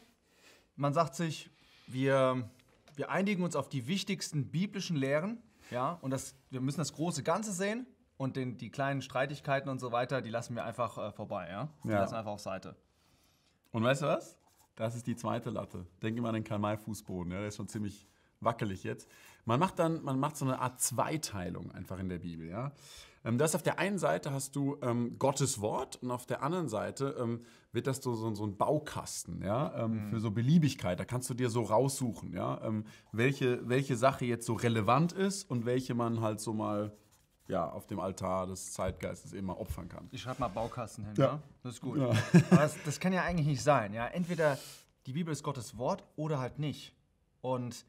man 0.76 0.94
sagt 0.94 1.16
sich, 1.16 1.50
wir, 1.88 2.50
wir 2.96 3.12
einigen 3.12 3.44
uns 3.44 3.56
auf 3.56 3.70
die 3.70 3.88
wichtigsten 3.88 4.50
biblischen 4.50 4.96
Lehren, 4.96 5.42
ja, 5.70 5.92
und 6.02 6.12
das, 6.12 6.34
wir 6.50 6.62
müssen 6.62 6.78
das 6.80 6.94
große 6.94 7.24
Ganze 7.24 7.52
sehen 7.52 7.86
und 8.16 8.36
den, 8.36 8.58
die 8.58 8.70
kleinen 8.72 9.02
Streitigkeiten 9.02 9.70
und 9.70 9.80
so 9.80 9.92
weiter, 9.92 10.22
die 10.22 10.30
lassen 10.30 10.56
wir 10.56 10.64
einfach 10.64 10.98
äh, 10.98 11.12
vorbei, 11.12 11.50
ja. 11.50 11.70
Die 11.84 11.90
Ja. 11.90 12.00
lassen 12.00 12.14
wir 12.14 12.20
einfach 12.20 12.32
auf 12.32 12.40
Seite. 12.40 12.76
Und 13.78 13.84
weißt 13.84 14.02
du 14.02 14.06
was? 14.08 14.40
Das 14.76 14.96
ist 14.96 15.06
die 15.06 15.16
zweite 15.16 15.52
Latte. 15.52 15.86
Denk 16.02 16.18
immer 16.18 16.30
an 16.30 16.34
den 16.34 16.44
Karl-May-Fußboden. 16.44 17.32
Ja? 17.32 17.38
Der 17.38 17.50
ist 17.50 17.58
schon 17.58 17.68
ziemlich 17.68 18.08
wackelig 18.40 18.84
jetzt. 18.84 19.08
Man 19.46 19.60
macht 19.60 19.78
dann, 19.78 20.04
man 20.04 20.20
macht 20.20 20.36
so 20.36 20.46
eine 20.46 20.58
Art 20.58 20.82
Zweiteilung 20.82 21.70
einfach 21.70 22.00
in 22.00 22.10
der 22.10 22.18
Bibel. 22.18 22.50
Ja? 22.50 22.72
Ähm, 23.24 23.38
das 23.38 23.54
auf 23.54 23.62
der 23.62 23.78
einen 23.78 24.00
Seite 24.00 24.34
hast 24.34 24.56
du 24.56 24.78
ähm, 24.82 25.20
Gottes 25.20 25.62
Wort 25.62 25.98
und 26.02 26.10
auf 26.10 26.26
der 26.26 26.42
anderen 26.42 26.70
Seite 26.70 27.18
ähm, 27.20 27.42
wird 27.72 27.86
das 27.86 28.02
so, 28.02 28.16
so, 28.16 28.34
so 28.34 28.46
ein 28.46 28.58
Baukasten 28.58 29.44
ja? 29.44 29.72
ähm, 29.86 30.10
für 30.10 30.22
so 30.22 30.32
Beliebigkeit. 30.32 31.00
Da 31.00 31.06
kannst 31.06 31.30
du 31.30 31.36
dir 31.36 31.52
so 31.52 31.62
raussuchen, 31.62 32.34
ja? 32.34 32.60
ähm, 32.64 32.84
welche, 33.12 33.70
welche 33.70 33.96
Sache 33.96 34.26
jetzt 34.26 34.48
so 34.48 34.54
relevant 34.54 35.14
ist 35.14 35.48
und 35.52 35.68
welche 35.68 35.94
man 35.94 36.22
halt 36.22 36.40
so 36.40 36.52
mal 36.52 36.98
ja, 37.48 37.70
auf 37.70 37.88
dem 37.88 38.00
Altar 38.00 38.48
des 38.48 38.74
Zeitgeistes 38.74 39.34
eben 39.34 39.48
mal 39.48 39.54
opfern 39.54 39.88
kann. 39.90 40.08
Ich 40.12 40.22
schreibe 40.22 40.40
mal 40.42 40.48
Baukasten 40.50 41.06
hin, 41.06 41.14
Ja. 41.18 41.26
ja. 41.26 41.40
Das 41.64 41.74
ist 41.76 41.82
gut. 41.82 41.98
Ja. 41.98 42.10
Aber 42.52 42.62
das, 42.62 42.76
das 42.86 43.00
kann 43.00 43.14
ja 43.14 43.24
eigentlich 43.24 43.48
nicht 43.48 43.64
sein, 43.64 43.94
ja. 43.94 44.08
Entweder 44.08 44.58
die 45.06 45.14
Bibel 45.14 45.32
ist 45.32 45.44
Gottes 45.44 45.78
Wort 45.78 46.04
oder 46.16 46.40
halt 46.40 46.60
nicht. 46.60 46.94
Und 47.42 47.86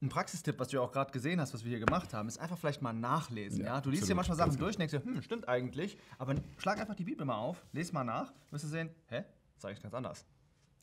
ein 0.00 0.08
Praxistipp, 0.08 0.58
was 0.58 0.68
du 0.68 0.76
ja 0.78 0.82
auch 0.82 0.90
gerade 0.90 1.12
gesehen 1.12 1.40
hast, 1.40 1.54
was 1.54 1.62
wir 1.64 1.70
hier 1.76 1.84
gemacht 1.84 2.12
haben, 2.14 2.26
ist 2.26 2.38
einfach 2.38 2.58
vielleicht 2.58 2.82
mal 2.82 2.92
nachlesen. 2.92 3.60
Ja, 3.60 3.66
Ja, 3.76 3.80
Du 3.80 3.90
liest 3.90 4.08
dir 4.08 4.14
manchmal 4.14 4.36
Sachen 4.36 4.56
durch 4.56 4.74
und 4.76 4.80
denkst 4.80 4.92
dir, 4.92 5.04
hm, 5.04 5.22
stimmt 5.22 5.46
eigentlich. 5.48 5.96
Aber 6.18 6.34
schlag 6.58 6.80
einfach 6.80 6.96
die 6.96 7.04
Bibel 7.04 7.24
mal 7.24 7.36
auf, 7.36 7.64
lese 7.72 7.92
mal 7.92 8.02
nach, 8.04 8.32
wirst 8.50 8.64
du 8.64 8.68
sehen, 8.68 8.88
hä? 9.08 9.18
Das 9.54 9.58
ist 9.58 9.64
eigentlich 9.66 9.82
ganz 9.82 9.94
anders. 9.94 10.24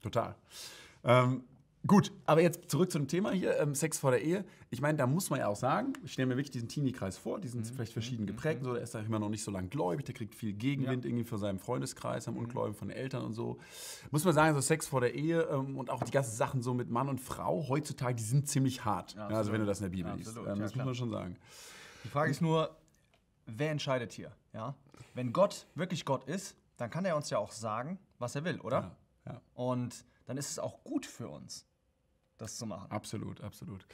Total. 0.02 0.36
Ähm, 1.04 1.44
gut, 1.88 2.12
aber 2.26 2.42
jetzt 2.42 2.70
zurück 2.70 2.92
zum 2.92 3.08
Thema 3.08 3.32
hier, 3.32 3.60
ähm, 3.60 3.76
Sex 3.76 4.00
vor 4.00 4.12
der 4.12 4.22
Ehe. 4.22 4.46
Ich 4.70 4.82
meine, 4.82 4.98
da 4.98 5.08
muss 5.08 5.30
man 5.30 5.40
ja 5.40 5.48
auch 5.48 5.56
sagen, 5.56 5.94
ich 6.04 6.14
stelle 6.14 6.28
mir 6.28 6.36
wirklich 6.36 6.52
diesen 6.52 6.68
Teenie-Kreis 6.68 7.18
vor, 7.18 7.40
die 7.40 7.48
sind 7.48 7.66
vielleicht 7.66 7.94
verschieden 7.94 8.26
geprägt, 8.26 8.64
so, 8.64 8.74
der 8.74 8.84
ist 8.84 8.94
ja 8.94 9.00
immer 9.00 9.20
noch 9.20 9.30
nicht 9.30 9.44
so 9.44 9.52
lang 9.52 9.70
gläubig, 9.70 10.06
der 10.06 10.16
kriegt 10.16 10.36
viel 10.36 10.54
Gegenwind 10.54 11.06
irgendwie 11.06 11.24
von 11.24 11.38
seinem 11.38 11.60
Freundeskreis, 11.60 12.28
am 12.28 12.38
Ungläubigen, 12.38 12.76
von 12.76 12.90
Eltern 12.90 13.24
und 13.24 13.34
so. 13.34 13.58
Muss 14.12 14.26
man 14.26 14.34
sagen, 14.34 14.54
so 14.56 14.62
Sex 14.62 14.88
vor 14.88 15.02
der 15.02 15.16
Ehe 15.16 15.42
ähm, 15.44 15.78
und 15.78 15.90
auch 15.90 16.04
die 16.04 16.12
ganzen 16.12 16.36
Sachen 16.36 16.62
so 16.62 16.74
mit 16.74 16.90
Mann 16.90 17.10
und 17.10 17.20
Frau 17.20 17.68
heutzutage, 17.68 18.16
die 18.16 18.24
sind 18.24 18.48
ziemlich 18.48 18.86
hart. 18.86 19.16
Ja, 19.16 19.24
also 19.24 19.36
absolut. 19.36 19.54
wenn 19.54 19.62
du 19.62 19.68
das 19.68 19.80
in 19.80 19.84
der 19.86 19.90
Bibel 19.90 20.14
liest. 20.16 20.38
Ähm, 20.38 20.44
ja, 20.44 20.50
das 20.50 20.60
muss 20.60 20.72
klar. 20.74 20.86
man 20.86 20.96
schon 20.96 21.10
sagen. 21.10 21.38
Die 22.04 22.10
Frage 22.10 22.32
ist 22.32 22.42
nur, 22.42 22.76
wer 23.46 23.72
entscheidet 23.72 24.14
hier? 24.14 24.32
Ja? 24.54 24.76
Wenn 25.14 25.34
Gott 25.34 25.68
wirklich 25.76 26.06
Gott 26.06 26.26
ist, 26.26 26.56
dann 26.78 26.90
kann 26.90 27.06
er 27.06 27.16
uns 27.16 27.30
ja 27.30 27.38
auch 27.38 27.52
sagen, 27.52 28.00
was 28.20 28.36
er 28.36 28.46
will, 28.46 28.60
oder? 28.62 28.96
Ja, 29.26 29.34
ja. 29.34 29.42
Und 29.54 30.06
dann 30.26 30.38
ist 30.38 30.50
es 30.52 30.60
auch 30.60 30.84
gut 30.84 31.06
für 31.06 31.28
uns. 31.28 31.66
Das 32.42 32.58
zu 32.58 32.66
machen. 32.66 32.90
Absolut, 32.92 33.42
absolut. 33.42 33.86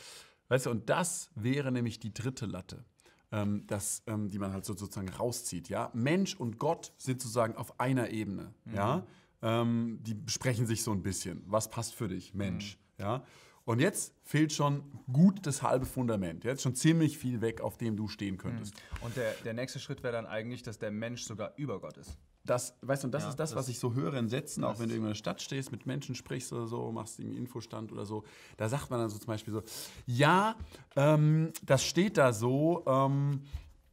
Weißt 0.47 0.67
du, 0.67 0.71
und 0.71 0.89
das 0.89 1.29
wäre 1.35 1.71
nämlich 1.71 1.99
die 1.99 2.13
dritte 2.13 2.45
Latte, 2.45 2.85
ähm, 3.31 3.65
das, 3.67 4.03
ähm, 4.07 4.29
die 4.29 4.39
man 4.39 4.53
halt 4.53 4.65
so 4.65 4.75
sozusagen 4.75 5.09
rauszieht. 5.09 5.69
Ja? 5.69 5.91
Mensch 5.93 6.35
und 6.35 6.59
Gott 6.59 6.93
sind 6.97 7.21
sozusagen 7.21 7.55
auf 7.55 7.79
einer 7.79 8.09
Ebene. 8.11 8.53
Ja? 8.73 9.05
Ähm, 9.41 9.99
die 10.01 10.13
besprechen 10.13 10.65
sich 10.65 10.83
so 10.83 10.91
ein 10.91 11.01
bisschen. 11.01 11.43
Was 11.47 11.69
passt 11.69 11.95
für 11.95 12.07
dich, 12.07 12.33
Mensch? 12.33 12.77
Ja? 12.97 13.25
Und 13.65 13.79
jetzt 13.79 14.13
fehlt 14.23 14.53
schon 14.53 14.83
gut 15.11 15.45
das 15.47 15.63
halbe 15.63 15.87
Fundament. 15.87 16.43
Jetzt 16.43 16.61
schon 16.61 16.75
ziemlich 16.75 17.17
viel 17.17 17.41
weg, 17.41 17.61
auf 17.61 17.77
dem 17.77 17.97
du 17.97 18.07
stehen 18.07 18.37
könntest. 18.37 18.75
Und 19.01 19.17
der, 19.17 19.33
der 19.43 19.53
nächste 19.53 19.79
Schritt 19.79 20.03
wäre 20.03 20.13
dann 20.13 20.27
eigentlich, 20.27 20.61
dass 20.61 20.77
der 20.77 20.91
Mensch 20.91 21.23
sogar 21.23 21.53
über 21.57 21.81
Gott 21.81 21.97
ist. 21.97 22.15
Das, 22.45 22.75
weißt 22.81 23.03
du, 23.03 23.07
und 23.07 23.11
das 23.11 23.23
Ja, 23.23 23.29
ist 23.29 23.39
das, 23.39 23.49
das- 23.51 23.57
was 23.57 23.67
ich 23.69 23.79
so 23.79 23.93
höre 23.93 24.13
in 24.15 24.29
Sätzen, 24.29 24.63
auch 24.63 24.77
wenn 24.79 24.89
du 24.89 24.95
in 24.95 25.03
einer 25.03 25.15
Stadt 25.15 25.41
stehst, 25.41 25.71
mit 25.71 25.85
Menschen 25.85 26.13
sprichst 26.15 26.53
oder 26.53 26.67
so, 26.67 26.91
machst 26.91 27.19
irgendwie 27.19 27.37
Infostand 27.37 27.91
oder 27.91 28.05
so. 28.05 28.23
Da 28.57 28.69
sagt 28.69 28.89
man 28.91 28.99
dann 28.99 29.09
so 29.09 29.17
zum 29.17 29.27
Beispiel 29.27 29.53
so: 29.53 29.63
Ja, 30.05 30.55
ähm, 30.95 31.51
das 31.65 31.83
steht 31.83 32.17
da 32.17 32.33
so, 32.33 32.83
ähm, 32.85 33.41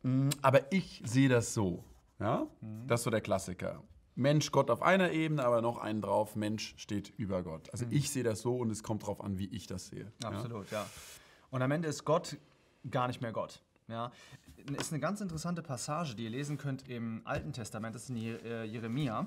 mh, 0.02 0.30
aber 0.42 0.70
ich 0.72 1.02
sehe 1.06 1.28
das 1.28 1.54
so. 1.54 1.82
Ja, 2.20 2.46
Mhm. 2.60 2.86
das 2.86 3.00
ist 3.00 3.04
so 3.04 3.10
der 3.10 3.20
Klassiker. 3.22 3.82
Mensch, 4.14 4.52
Gott 4.52 4.70
auf 4.70 4.82
einer 4.82 5.10
Ebene, 5.12 5.42
aber 5.44 5.62
noch 5.62 5.78
einen 5.78 6.02
drauf, 6.02 6.36
Mensch 6.36 6.74
steht 6.76 7.14
über 7.16 7.42
Gott. 7.42 7.70
Also 7.72 7.86
ich 7.88 8.10
sehe 8.10 8.22
das 8.22 8.42
so 8.42 8.56
und 8.58 8.70
es 8.70 8.82
kommt 8.82 9.06
drauf 9.06 9.22
an, 9.22 9.38
wie 9.38 9.46
ich 9.46 9.66
das 9.66 9.86
sehe. 9.86 10.12
Ja? 10.22 10.30
Mhm. 10.30 10.36
Absolut, 10.36 10.70
ja. 10.70 10.86
Und 11.50 11.62
am 11.62 11.70
Ende 11.70 11.88
ist 11.88 12.04
Gott 12.04 12.36
gar 12.90 13.08
nicht 13.08 13.22
mehr 13.22 13.32
Gott. 13.32 13.62
Ja, 13.88 14.12
ist 14.78 14.92
eine 14.92 15.00
ganz 15.00 15.20
interessante 15.20 15.62
Passage, 15.62 16.14
die 16.14 16.24
ihr 16.24 16.30
lesen 16.30 16.58
könnt 16.58 16.88
im 16.88 17.22
Alten 17.24 17.52
Testament, 17.52 17.94
das 17.94 18.04
ist 18.04 18.10
in 18.10 18.16
äh, 18.16 18.64
Jeremia. 18.64 19.26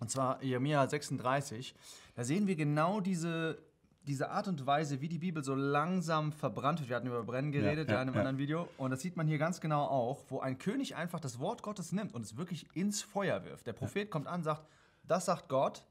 Und 0.00 0.10
zwar 0.10 0.42
Jeremia 0.42 0.88
36. 0.88 1.74
Da 2.14 2.24
sehen 2.24 2.46
wir 2.46 2.56
genau 2.56 3.00
diese, 3.00 3.58
diese 4.06 4.30
Art 4.30 4.48
und 4.48 4.66
Weise, 4.66 5.00
wie 5.00 5.08
die 5.08 5.18
Bibel 5.18 5.44
so 5.44 5.54
langsam 5.54 6.32
verbrannt 6.32 6.80
wird. 6.80 6.88
Wir 6.88 6.96
hatten 6.96 7.06
über 7.06 7.22
Brennen 7.22 7.52
geredet, 7.52 7.88
ja, 7.88 7.96
ja, 7.96 8.02
in 8.02 8.08
einem 8.08 8.14
ja. 8.14 8.20
anderen 8.20 8.38
Video. 8.38 8.68
Und 8.76 8.90
das 8.90 9.00
sieht 9.00 9.16
man 9.16 9.26
hier 9.26 9.38
ganz 9.38 9.60
genau 9.60 9.84
auch, 9.84 10.24
wo 10.28 10.40
ein 10.40 10.58
König 10.58 10.96
einfach 10.96 11.20
das 11.20 11.38
Wort 11.38 11.62
Gottes 11.62 11.92
nimmt 11.92 12.14
und 12.14 12.22
es 12.22 12.36
wirklich 12.36 12.66
ins 12.74 13.02
Feuer 13.02 13.44
wirft. 13.44 13.66
Der 13.66 13.72
Prophet 13.72 14.10
kommt 14.10 14.26
an, 14.26 14.42
sagt, 14.42 14.66
das 15.06 15.26
sagt 15.26 15.48
Gott. 15.48 15.84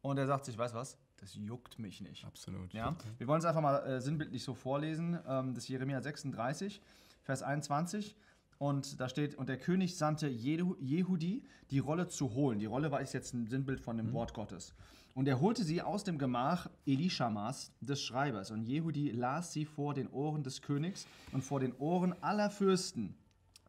Und 0.00 0.18
er 0.18 0.26
sagt 0.26 0.44
sich, 0.46 0.58
weißt 0.58 0.74
was, 0.74 0.98
das 1.18 1.36
juckt 1.36 1.78
mich 1.78 2.00
nicht. 2.00 2.24
Absolut. 2.24 2.72
Ja, 2.74 2.96
wir 3.18 3.28
wollen 3.28 3.38
es 3.38 3.44
einfach 3.44 3.60
mal 3.60 3.78
äh, 3.86 4.00
sinnbildlich 4.00 4.42
so 4.42 4.54
vorlesen. 4.54 5.18
Ähm, 5.26 5.54
das 5.54 5.64
ist 5.64 5.68
Jeremia 5.68 6.00
36, 6.00 6.80
Vers 7.22 7.42
21. 7.42 8.16
Und 8.58 9.00
da 9.00 9.08
steht, 9.08 9.34
und 9.34 9.48
der 9.48 9.58
König 9.58 9.96
sandte 9.96 10.28
Jehu- 10.28 10.76
Jehudi, 10.78 11.42
die 11.70 11.80
Rolle 11.80 12.08
zu 12.08 12.32
holen. 12.34 12.58
Die 12.58 12.66
Rolle 12.66 12.90
war 12.92 13.00
ist 13.00 13.12
jetzt 13.12 13.34
ein 13.34 13.46
Sinnbild 13.48 13.80
von 13.80 13.96
dem 13.96 14.12
Wort 14.12 14.34
Gottes. 14.34 14.74
Und 15.14 15.28
er 15.28 15.40
holte 15.40 15.64
sie 15.64 15.82
aus 15.82 16.04
dem 16.04 16.16
Gemach 16.16 16.70
Elishamas, 16.86 17.72
des 17.80 18.00
Schreibers. 18.02 18.50
Und 18.50 18.62
Jehudi 18.62 19.10
las 19.10 19.52
sie 19.52 19.64
vor 19.64 19.94
den 19.94 20.08
Ohren 20.08 20.42
des 20.42 20.62
Königs 20.62 21.06
und 21.32 21.42
vor 21.42 21.60
den 21.60 21.74
Ohren 21.74 22.14
aller 22.22 22.50
Fürsten, 22.50 23.14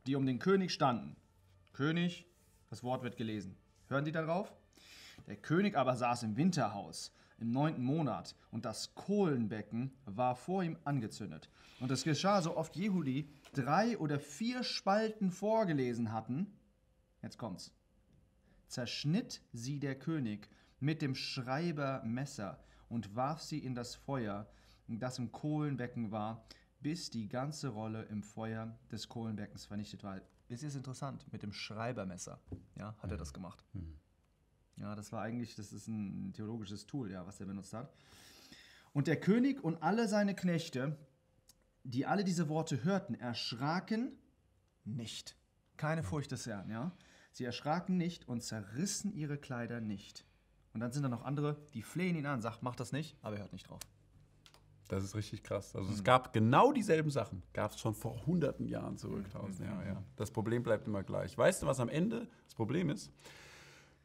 die 0.06 0.16
um 0.16 0.26
den 0.26 0.40
König 0.40 0.72
standen. 0.72 1.16
König, 1.74 2.26
das 2.70 2.84
Wort 2.84 3.04
wird 3.04 3.18
gelesen. 3.18 3.58
Hören 3.88 4.06
Sie 4.06 4.12
darauf? 4.12 4.54
Der 5.28 5.36
König 5.36 5.76
aber 5.76 5.96
saß 5.96 6.24
im 6.24 6.38
Winterhaus 6.38 7.12
im 7.44 7.52
neunten 7.52 7.84
Monat 7.84 8.36
und 8.52 8.64
das 8.66 8.96
Kohlenbecken 8.96 9.92
war 10.06 10.36
vor 10.36 10.64
ihm 10.64 10.78
angezündet. 10.86 11.50
Und 11.82 11.92
es 11.92 12.04
geschah, 12.04 12.42
so 12.42 12.56
oft 12.56 12.76
Jehudi 12.76 13.30
drei 13.54 13.98
oder 13.98 14.18
vier 14.20 14.64
Spalten 14.64 15.30
vorgelesen 15.30 16.14
hatten, 16.14 16.48
jetzt 17.22 17.38
kommt's, 17.38 17.74
zerschnitt 18.68 19.42
sie 19.52 19.80
der 19.80 20.00
König 20.00 20.50
mit 20.80 21.02
dem 21.02 21.16
Schreibermesser 21.16 22.64
und 22.88 23.16
warf 23.16 23.42
sie 23.42 23.60
in 23.60 23.76
das 23.76 23.94
Feuer, 23.94 24.48
das 24.88 25.20
im 25.20 25.32
Kohlenbecken 25.32 26.12
war, 26.12 26.46
bis 26.80 27.10
die 27.10 27.28
ganze 27.28 27.70
Rolle 27.70 28.04
im 28.04 28.24
Feuer 28.24 28.74
des 28.92 29.10
Kohlenbeckens 29.10 29.66
vernichtet 29.66 30.04
war. 30.04 30.22
Ist 30.48 30.64
jetzt 30.64 30.76
interessant, 30.76 31.26
mit 31.32 31.44
dem 31.44 31.52
Schreibermesser, 31.52 32.40
ja, 32.78 32.96
hat 33.00 33.12
er 33.12 33.18
das 33.18 33.34
gemacht. 33.34 33.64
Ja, 34.78 34.96
das 34.96 35.12
war 35.12 35.22
eigentlich, 35.22 35.56
das 35.56 35.72
ist 35.72 35.88
ein 35.88 36.34
theologisches 36.34 36.86
Tool, 36.86 37.12
ja, 37.12 37.26
was 37.26 37.40
er 37.40 37.46
benutzt 37.46 37.74
hat. 37.74 37.94
Und 38.92 39.08
der 39.08 39.20
König 39.20 39.64
und 39.64 39.82
alle 39.82 40.08
seine 40.08 40.36
Knechte, 40.36 40.98
die 41.84 42.06
alle 42.06 42.24
diese 42.24 42.50
Worte 42.50 42.84
hörten, 42.84 43.16
erschraken 43.16 44.12
nicht. 44.86 45.36
Keine 45.78 46.04
Furcht 46.04 46.32
des 46.32 46.46
Herrn, 46.46 46.70
ja. 46.70 46.92
Sie 47.32 47.46
erschraken 47.46 47.98
nicht 47.98 48.28
und 48.28 48.42
zerrissen 48.42 49.12
ihre 49.14 49.38
Kleider 49.38 49.82
nicht. 49.82 50.26
Und 50.74 50.80
dann 50.80 50.92
sind 50.92 51.04
da 51.04 51.10
noch 51.10 51.24
andere, 51.24 51.58
die 51.74 51.82
flehen 51.82 52.16
ihn 52.16 52.26
an, 52.26 52.42
sagt, 52.42 52.64
mach 52.64 52.76
das 52.76 52.92
nicht, 52.92 53.18
aber 53.22 53.36
er 53.36 53.44
hört 53.44 53.54
nicht 53.54 53.68
drauf. 53.70 53.80
Das 54.88 55.04
ist 55.04 55.16
richtig 55.16 55.44
krass. 55.44 55.76
Also 55.76 55.92
es 55.92 56.04
gab 56.04 56.34
genau 56.34 56.72
dieselben 56.72 57.10
Sachen. 57.10 57.42
Gab 57.54 57.72
es 57.72 57.80
schon 57.80 57.96
vor 57.96 58.26
hunderten 58.26 58.68
Jahren 58.68 58.98
zurück. 58.98 59.30
Tausend 59.32 59.68
Jahre, 59.68 59.88
ja. 59.88 60.04
Das 60.16 60.30
Problem 60.30 60.62
bleibt 60.62 60.88
immer 60.88 61.04
gleich. 61.04 61.38
Weißt 61.38 61.64
du, 61.64 61.68
was 61.68 61.80
am 61.80 61.90
Ende 61.90 62.28
das 62.46 62.54
Problem 62.54 62.90
ist? 62.90 63.12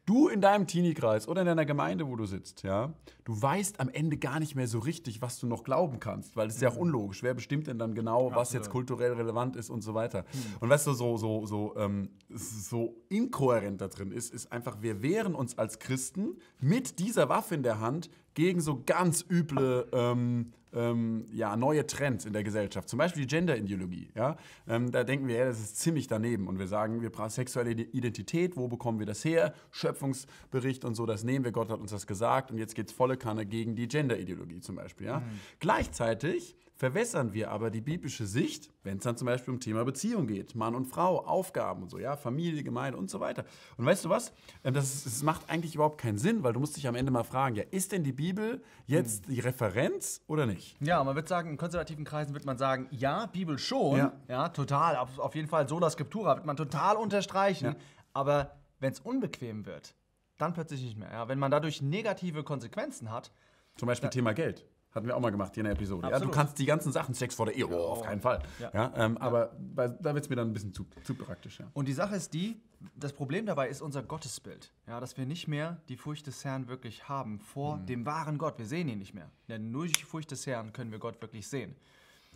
Du 0.09 0.27
in 0.27 0.41
deinem 0.41 0.65
Teenie-Kreis 0.65 1.27
oder 1.27 1.41
in 1.41 1.45
deiner 1.45 1.65
Gemeinde, 1.65 2.07
wo 2.07 2.15
du 2.15 2.25
sitzt, 2.25 2.63
ja, 2.63 2.91
du 3.25 3.39
weißt 3.39 3.79
am 3.79 3.89
Ende 3.89 4.17
gar 4.17 4.39
nicht 4.39 4.55
mehr 4.55 4.67
so 4.67 4.79
richtig, 4.79 5.21
was 5.21 5.37
du 5.37 5.45
noch 5.45 5.63
glauben 5.63 5.99
kannst, 5.99 6.35
weil 6.35 6.47
es 6.47 6.55
ist 6.55 6.61
ja 6.63 6.69
auch 6.69 6.77
unlogisch. 6.77 7.21
Wer 7.21 7.35
bestimmt 7.35 7.67
denn 7.67 7.77
dann 7.77 7.93
genau, 7.93 8.33
was 8.33 8.51
jetzt 8.53 8.71
kulturell 8.71 9.13
relevant 9.13 9.55
ist 9.55 9.69
und 9.69 9.83
so 9.83 9.93
weiter? 9.93 10.25
Und 10.61 10.69
weißt 10.69 10.87
du, 10.87 10.93
so, 10.93 11.17
so, 11.17 11.45
so, 11.45 11.75
ähm, 11.77 12.09
so 12.29 12.95
inkohärent 13.09 13.81
da 13.81 13.87
drin 13.87 14.11
ist, 14.11 14.33
ist 14.33 14.51
einfach, 14.51 14.81
wir 14.81 15.03
wehren 15.03 15.35
uns 15.35 15.59
als 15.59 15.77
Christen 15.77 16.39
mit 16.59 16.97
dieser 16.97 17.29
Waffe 17.29 17.53
in 17.53 17.61
der 17.61 17.79
Hand 17.79 18.09
gegen 18.39 18.61
so 18.61 18.81
ganz 18.85 19.25
üble 19.29 19.85
ähm, 19.91 20.53
ähm, 20.73 21.25
ja, 21.33 21.57
neue 21.57 21.85
Trends 21.85 22.23
in 22.23 22.31
der 22.31 22.41
Gesellschaft. 22.41 22.87
Zum 22.87 22.97
Beispiel 22.97 23.23
die 23.23 23.27
Gender-Ideologie. 23.27 24.11
Ja? 24.15 24.37
Ähm, 24.65 24.93
da 24.93 25.03
denken 25.03 25.27
wir, 25.27 25.35
ja, 25.35 25.45
das 25.45 25.59
ist 25.59 25.77
ziemlich 25.77 26.07
daneben. 26.07 26.47
Und 26.47 26.57
wir 26.57 26.67
sagen, 26.67 27.01
wir 27.01 27.09
brauchen 27.09 27.31
sexuelle 27.31 27.71
Identität, 27.71 28.55
wo 28.55 28.69
bekommen 28.69 28.97
wir 28.99 29.05
das 29.05 29.25
her? 29.25 29.53
Schöpfungsbericht 29.71 30.85
und 30.85 30.95
so, 30.95 31.05
das 31.05 31.25
nehmen 31.25 31.43
wir, 31.43 31.51
Gott 31.51 31.69
hat 31.69 31.81
uns 31.81 31.91
das 31.91 32.07
gesagt. 32.07 32.49
Und 32.49 32.59
jetzt 32.59 32.75
geht 32.75 32.87
es 32.87 32.93
volle 32.93 33.17
Kanne 33.17 33.45
gegen 33.45 33.75
die 33.75 33.89
Gender-Ideologie 33.89 34.61
zum 34.61 34.77
Beispiel. 34.77 35.07
Ja? 35.07 35.21
Gleichzeitig 35.59 36.55
verwässern 36.79 37.33
wir 37.33 37.51
aber 37.51 37.69
die 37.71 37.81
biblische 37.81 38.25
Sicht, 38.25 38.71
wenn 38.83 38.97
es 38.99 39.03
dann 39.03 39.17
zum 39.17 39.25
Beispiel 39.25 39.53
um 39.53 39.59
Thema 39.59 39.83
Beziehung 39.83 40.27
geht, 40.27 40.55
Mann 40.55 40.75
und 40.75 40.85
Frau, 40.85 41.25
Aufgaben 41.25 41.83
und 41.83 41.89
so, 41.89 41.99
ja, 41.99 42.15
Familie, 42.15 42.63
Gemeinde 42.63 42.97
und 42.97 43.09
so 43.09 43.19
weiter. 43.19 43.43
Und 43.75 43.85
weißt 43.85 44.05
du 44.05 44.09
was? 44.09 44.31
Ähm, 44.63 44.73
Das, 44.73 45.03
das 45.03 45.21
macht 45.21 45.49
eigentlich 45.49 45.75
überhaupt 45.75 45.99
keinen 45.99 46.17
Sinn, 46.17 46.41
weil 46.41 46.53
du 46.53 46.61
musst 46.61 46.77
dich 46.77 46.87
am 46.87 46.95
Ende 46.95 47.11
mal 47.11 47.25
fragen, 47.25 47.55
ja, 47.57 47.63
ist 47.69 47.91
denn 47.91 48.05
die 48.05 48.13
Bibel 48.13 48.63
jetzt 48.87 49.27
die 49.27 49.41
Referenz 49.41 50.21
oder 50.27 50.45
nicht? 50.45 50.77
Ja, 50.81 51.03
man 51.03 51.17
wird 51.17 51.27
sagen, 51.27 51.49
in 51.49 51.57
konservativen 51.57 52.05
Kreisen 52.05 52.33
wird 52.33 52.45
man 52.45 52.57
sagen, 52.57 52.87
ja, 52.91 53.25
Bibel 53.25 53.59
schon, 53.59 53.97
ja, 53.97 54.13
Ja. 54.29 54.47
total, 54.47 54.95
auf, 54.95 55.19
auf 55.19 55.35
jeden 55.35 55.49
Fall 55.49 55.67
Sola 55.67 55.89
Scriptura 55.89 56.37
wird 56.37 56.45
man 56.45 56.55
total 56.55 56.95
unterstreichen, 56.95 57.65
Ja. 57.65 57.75
aber 58.13 58.55
wenn 58.79 58.93
es 58.93 59.01
unbequem 59.01 59.65
wird, 59.65 59.95
dann 60.37 60.53
plötzlich 60.53 60.81
nicht 60.81 60.97
mehr. 60.97 61.11
Ja? 61.11 61.27
Wenn 61.27 61.39
man 61.39 61.51
dadurch 61.51 61.81
negative 61.81 62.43
Konsequenzen 62.45 63.11
hat, 63.11 63.33
Zum 63.75 63.87
Beispiel 63.87 64.09
Thema 64.09 64.31
Geld. 64.33 64.65
Hatten 64.91 65.05
wir 65.05 65.15
auch 65.15 65.19
mal 65.19 65.29
gemacht 65.29 65.53
hier 65.53 65.61
in 65.61 65.65
der 65.65 65.73
Episode. 65.73 66.09
Ja, 66.09 66.19
du 66.19 66.29
kannst 66.29 66.57
die 66.57 66.65
ganzen 66.65 66.91
Sachen, 66.91 67.13
Sex 67.13 67.35
vor 67.35 67.45
der 67.45 67.55
Ehe, 67.55 67.67
oh, 67.67 67.75
auf 67.75 68.01
keinen 68.03 68.21
Fall. 68.21 68.41
Ja. 68.59 68.71
Ja. 68.73 68.93
ähm, 68.95 69.17
Aber 69.17 69.55
bei, 69.59 69.87
da 69.87 70.15
wird 70.15 70.23
es 70.23 70.29
mir 70.29 70.35
dann 70.35 70.49
ein 70.49 70.53
bisschen 70.53 70.73
zu, 70.73 70.87
zu 71.03 71.13
praktisch. 71.13 71.59
Ja. 71.59 71.67
Und 71.73 71.87
die 71.87 71.93
Sache 71.93 72.15
ist 72.15 72.33
die, 72.33 72.59
das 72.95 73.13
Problem 73.13 73.45
dabei 73.45 73.69
ist 73.69 73.81
unser 73.81 74.01
Gottesbild. 74.01 74.71
Ja, 74.87 74.99
dass 74.99 75.15
wir 75.15 75.27
nicht 75.27 75.47
mehr 75.47 75.79
die 75.89 75.97
Furcht 75.97 76.25
des 76.25 76.43
Herrn 76.43 76.67
wirklich 76.67 77.07
haben 77.07 77.39
vor 77.39 77.77
dem 77.77 78.05
wahren 78.05 78.39
Gott. 78.39 78.57
Wir 78.57 78.65
sehen 78.65 78.87
ihn 78.87 78.97
nicht 78.97 79.13
mehr. 79.13 79.29
Denn 79.47 79.69
nur 79.71 79.83
durch 79.83 79.93
die 79.93 80.03
Furcht 80.03 80.31
des 80.31 80.47
Herrn 80.47 80.73
können 80.73 80.91
wir 80.91 80.99
Gott 80.99 81.21
wirklich 81.21 81.47
sehen. 81.47 81.75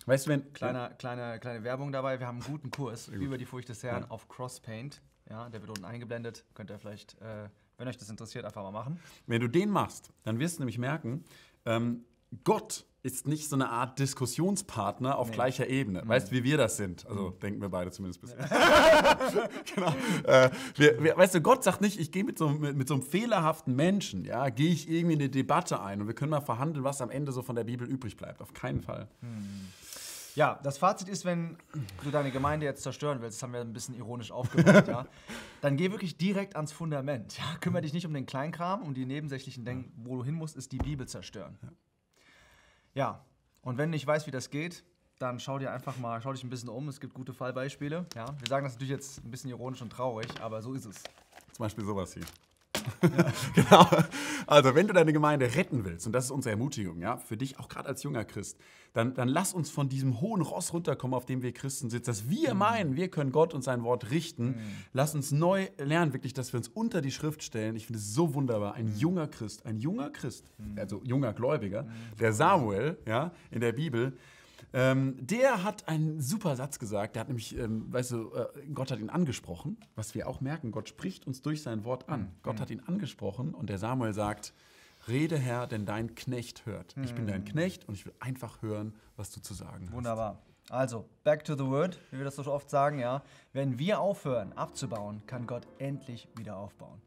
Weißt 0.06 0.26
du, 0.26 0.32
wenn. 0.32 0.54
Kleine, 0.54 0.94
kleine, 0.98 1.40
kleine 1.40 1.64
Werbung 1.64 1.92
dabei. 1.92 2.20
Wir 2.20 2.28
haben 2.28 2.42
einen 2.42 2.52
guten 2.52 2.72
Kurs 2.72 3.08
über 3.10 3.38
die 3.38 3.46
Furcht 3.46 3.70
des 3.70 3.82
Herrn 3.84 4.06
auf 4.10 4.28
Crosspaint. 4.28 5.02
Ja, 5.30 5.50
der 5.50 5.62
wird 5.62 5.70
unten 5.70 5.86
eingeblendet. 5.86 6.46
Könnt 6.54 6.70
ihr 6.70 6.78
vielleicht, 6.78 7.20
äh, 7.22 7.50
wenn 7.78 7.88
euch 7.88 7.98
das 7.98 8.10
interessiert, 8.10 8.46
einfach 8.46 8.62
mal 8.62 8.72
machen. 8.72 9.00
Wenn 9.26 9.42
du 9.42 9.48
den 9.48 9.70
machst, 9.70 10.12
dann 10.24 10.40
wirst 10.40 10.58
du 10.58 10.62
nämlich 10.62 10.78
merken, 10.78 11.24
ähm, 11.66 12.04
Gott 12.44 12.86
ist 13.04 13.28
nicht 13.28 13.50
so 13.50 13.58
eine 13.58 13.70
Art 13.70 14.00
Diskussionspartner 14.00 15.18
auf 15.18 15.32
gleicher 15.32 15.68
Ebene. 15.68 16.02
Weißt 16.06 16.32
du, 16.32 16.36
wie 16.36 16.44
wir 16.46 16.56
das 16.56 16.78
sind? 16.78 17.06
Also 17.06 17.32
denken 17.32 17.62
wir 17.62 17.68
beide 17.68 17.92
zumindest 17.92 18.22
bisher. 18.22 18.38
genau. 19.75 19.94
Äh, 20.24 20.50
wir, 20.78 21.04
wir, 21.04 21.18
weißt 21.18 21.36
du, 21.36 21.42
Gott 21.42 21.66
sagt 21.66 21.82
nicht, 21.82 22.00
ich 22.00 22.13
gehe 22.13 22.24
mit 22.24 22.38
so, 22.38 22.48
mit, 22.48 22.78
mit 22.78 22.88
so 22.88 22.94
einem 22.94 23.04
fehlerhaften 23.04 23.75
Menschen, 23.75 24.24
ja, 24.24 24.48
gehe 24.48 24.72
ich 24.72 24.90
irgendwie 24.90 25.16
in 25.16 25.20
eine 25.20 25.30
Debatte 25.30 25.82
ein 25.82 26.00
und 26.00 26.08
wir 26.08 26.16
können 26.16 26.32
mal 26.32 26.40
verhandeln, 26.40 26.86
was 26.86 27.02
am 27.02 27.10
Ende 27.10 27.34
so 27.34 27.42
von 27.42 27.58
der 27.58 27.66
Bibel 27.66 27.86
übrig 27.86 28.16
bleibt. 28.16 28.42
Auf 28.42 28.54
keinen 28.54 28.82
Fall. 28.82 29.10
Ja, 30.36 30.60
das 30.63 30.78
Fazit 30.78 31.10
ist, 31.10 31.25
wenn 31.25 31.58
du 32.04 32.10
deine 32.10 32.32
Gemeinde 32.32 32.66
jetzt 32.66 32.84
zerstören 32.84 33.22
willst, 33.22 33.38
das 33.38 33.44
haben 33.44 33.54
wir 33.54 33.62
ein 33.62 33.74
bisschen 33.74 33.96
ironisch 33.96 34.32
aufgebaut, 34.32 34.88
ja, 34.88 35.08
dann 35.62 35.78
geh 35.78 35.92
wirklich 35.92 36.18
direkt 36.18 36.56
ans 36.56 36.72
Fundament. 36.72 37.38
Ja? 37.38 37.44
Kümmere 37.60 37.82
dich 37.82 37.94
nicht 37.94 38.08
um 38.08 38.13
den 38.13 38.25
Kleinkram, 38.25 38.82
um 38.82 38.94
die 38.94 39.06
nebensächlichen 39.06 39.66
Denken. 39.66 39.92
Wo 39.98 40.16
du 40.16 40.24
hin 40.24 40.34
musst, 40.34 40.56
ist 40.56 40.72
die 40.72 40.78
Bibel 40.78 41.08
zerstören. 41.08 41.60
Ja, 42.94 43.26
und 43.62 43.78
wenn 43.78 43.90
du 43.90 43.96
nicht 43.96 44.06
weißt, 44.06 44.28
wie 44.28 44.32
das 44.32 44.50
geht, 44.50 44.84
dann 45.20 45.40
schau 45.40 45.58
dir 45.58 45.72
einfach 45.72 45.98
mal, 45.98 46.22
schau 46.22 46.34
dich 46.34 46.44
ein 46.44 46.50
bisschen 46.50 46.70
um. 46.70 46.90
Es 46.90 47.00
gibt 47.00 47.14
gute 47.14 47.34
Fallbeispiele. 47.34 48.06
Ja? 48.16 48.26
Wir 48.40 48.48
sagen 48.48 48.66
das 48.66 48.74
natürlich 48.74 48.92
jetzt 48.92 49.24
ein 49.24 49.32
bisschen 49.32 49.50
ironisch 49.50 49.82
und 49.82 49.90
traurig, 49.90 50.28
aber 50.42 50.62
so 50.62 50.74
ist 50.74 50.86
es. 50.86 51.02
Zum 51.54 51.64
Beispiel 51.64 51.86
sowas 51.86 52.14
hier. 52.14 52.24
genau. 53.56 53.88
Also, 54.48 54.75
wenn 54.75 54.88
du 54.88 54.94
deine 54.94 55.13
Gemeinde 55.13 55.56
retten 55.56 55.86
willst, 55.86 56.06
und 56.06 56.13
das 56.13 56.25
ist 56.25 56.32
unsere 56.32 56.52
Ermutigung, 56.52 57.00
ja, 57.02 57.18
für 57.18 57.38
dich 57.38 57.60
auch 57.60 57.70
gerade 57.70 57.90
als 57.90 58.04
junger 58.04 58.25
Christ, 58.25 58.58
dann, 58.94 59.16
dann 59.16 59.28
lass 59.28 59.54
uns 59.54 59.70
von 59.70 59.90
diesem 59.90 60.22
hohen 60.22 60.42
Ross 60.42 60.72
runterkommen, 60.72 61.16
auf 61.16 61.25
dem 61.25 61.42
wir 61.42 61.52
Christen 61.52 61.90
sitzen, 61.90 62.06
dass 62.06 62.30
wir 62.30 62.54
meinen, 62.54 62.96
wir 62.96 63.10
können 63.10 63.32
Gott 63.32 63.54
und 63.54 63.63
sein 63.63 63.84
Wort 63.84 64.12
richten. 64.12 64.56
Lass 64.94 65.16
uns 65.16 65.32
neu 65.32 65.68
lernen, 65.78 66.13
wirklich, 66.13 66.34
dass 66.34 66.54
wir 66.54 66.60
uns 66.60 66.68
unter 66.68 67.02
die 67.02 67.12
Schrift 67.12 67.42
stellen. 67.44 67.75
Ich 67.75 67.88
finde 67.88 68.00
es 68.00 68.13
so 68.13 68.36
wunderbar. 68.36 68.75
Ein 68.75 68.96
junger 68.96 69.28
Christ, 69.28 69.66
ein 69.66 69.80
junger 69.80 70.12
Christ, 70.12 70.52
also 70.75 71.02
junger 71.04 71.34
Gläubiger, 71.34 71.88
der 72.20 72.34
Samuel, 72.34 72.98
ja, 73.08 73.32
in 73.50 73.62
der 73.62 73.72
Bibel, 73.72 74.13
ähm, 74.74 75.15
der 75.20 75.63
hat 75.63 75.88
einen 75.88 76.20
super 76.20 76.56
Satz 76.56 76.80
gesagt. 76.80 77.15
Der 77.15 77.22
hat 77.22 77.27
nämlich, 77.27 77.58
ähm, 77.58 77.92
weißt 77.94 78.12
du, 78.12 78.34
äh, 78.34 78.48
Gott 78.74 78.92
hat 78.92 79.00
ihn 79.00 79.10
angesprochen, 79.10 79.77
was 79.96 80.15
wir 80.15 80.27
auch 80.27 80.42
merken. 80.42 80.72
Gott 80.72 80.89
spricht 80.89 81.27
uns 81.27 81.42
durch 81.42 81.62
sein 81.62 81.86
Wort 81.86 82.10
an. 82.10 82.32
Gott 82.42 82.60
hat 82.60 82.72
ihn 82.72 82.82
angesprochen 82.82 83.53
und 83.53 83.70
der 83.70 83.77
Samuel 83.77 84.13
sagt: 84.13 84.53
Rede, 85.08 85.38
Herr, 85.38 85.68
denn 85.68 85.86
dein 85.86 86.15
Knecht 86.15 86.65
hört. 86.65 86.96
Ich 87.03 87.13
bin 87.13 87.27
dein 87.27 87.46
Knecht 87.46 87.88
und 87.88 87.94
ich 87.94 88.06
will 88.06 88.13
einfach 88.20 88.62
hören, 88.62 88.96
was 89.15 89.32
du 89.32 89.42
zu 89.42 89.53
sagen 89.53 89.88
hast. 89.88 89.96
Wunderbar. 89.96 90.42
Also, 90.70 91.06
back 91.24 91.44
to 91.44 91.56
the 91.56 91.65
word, 91.65 92.00
wie 92.12 92.18
wir 92.18 92.25
das 92.25 92.38
so 92.38 92.51
oft 92.51 92.70
sagen, 92.70 92.98
ja. 92.98 93.22
Wenn 93.51 93.77
wir 93.80 94.00
aufhören 94.00 94.53
abzubauen, 94.53 95.22
kann 95.27 95.46
Gott 95.46 95.68
endlich 95.77 96.30
wieder 96.38 96.56
aufbauen. 96.56 97.01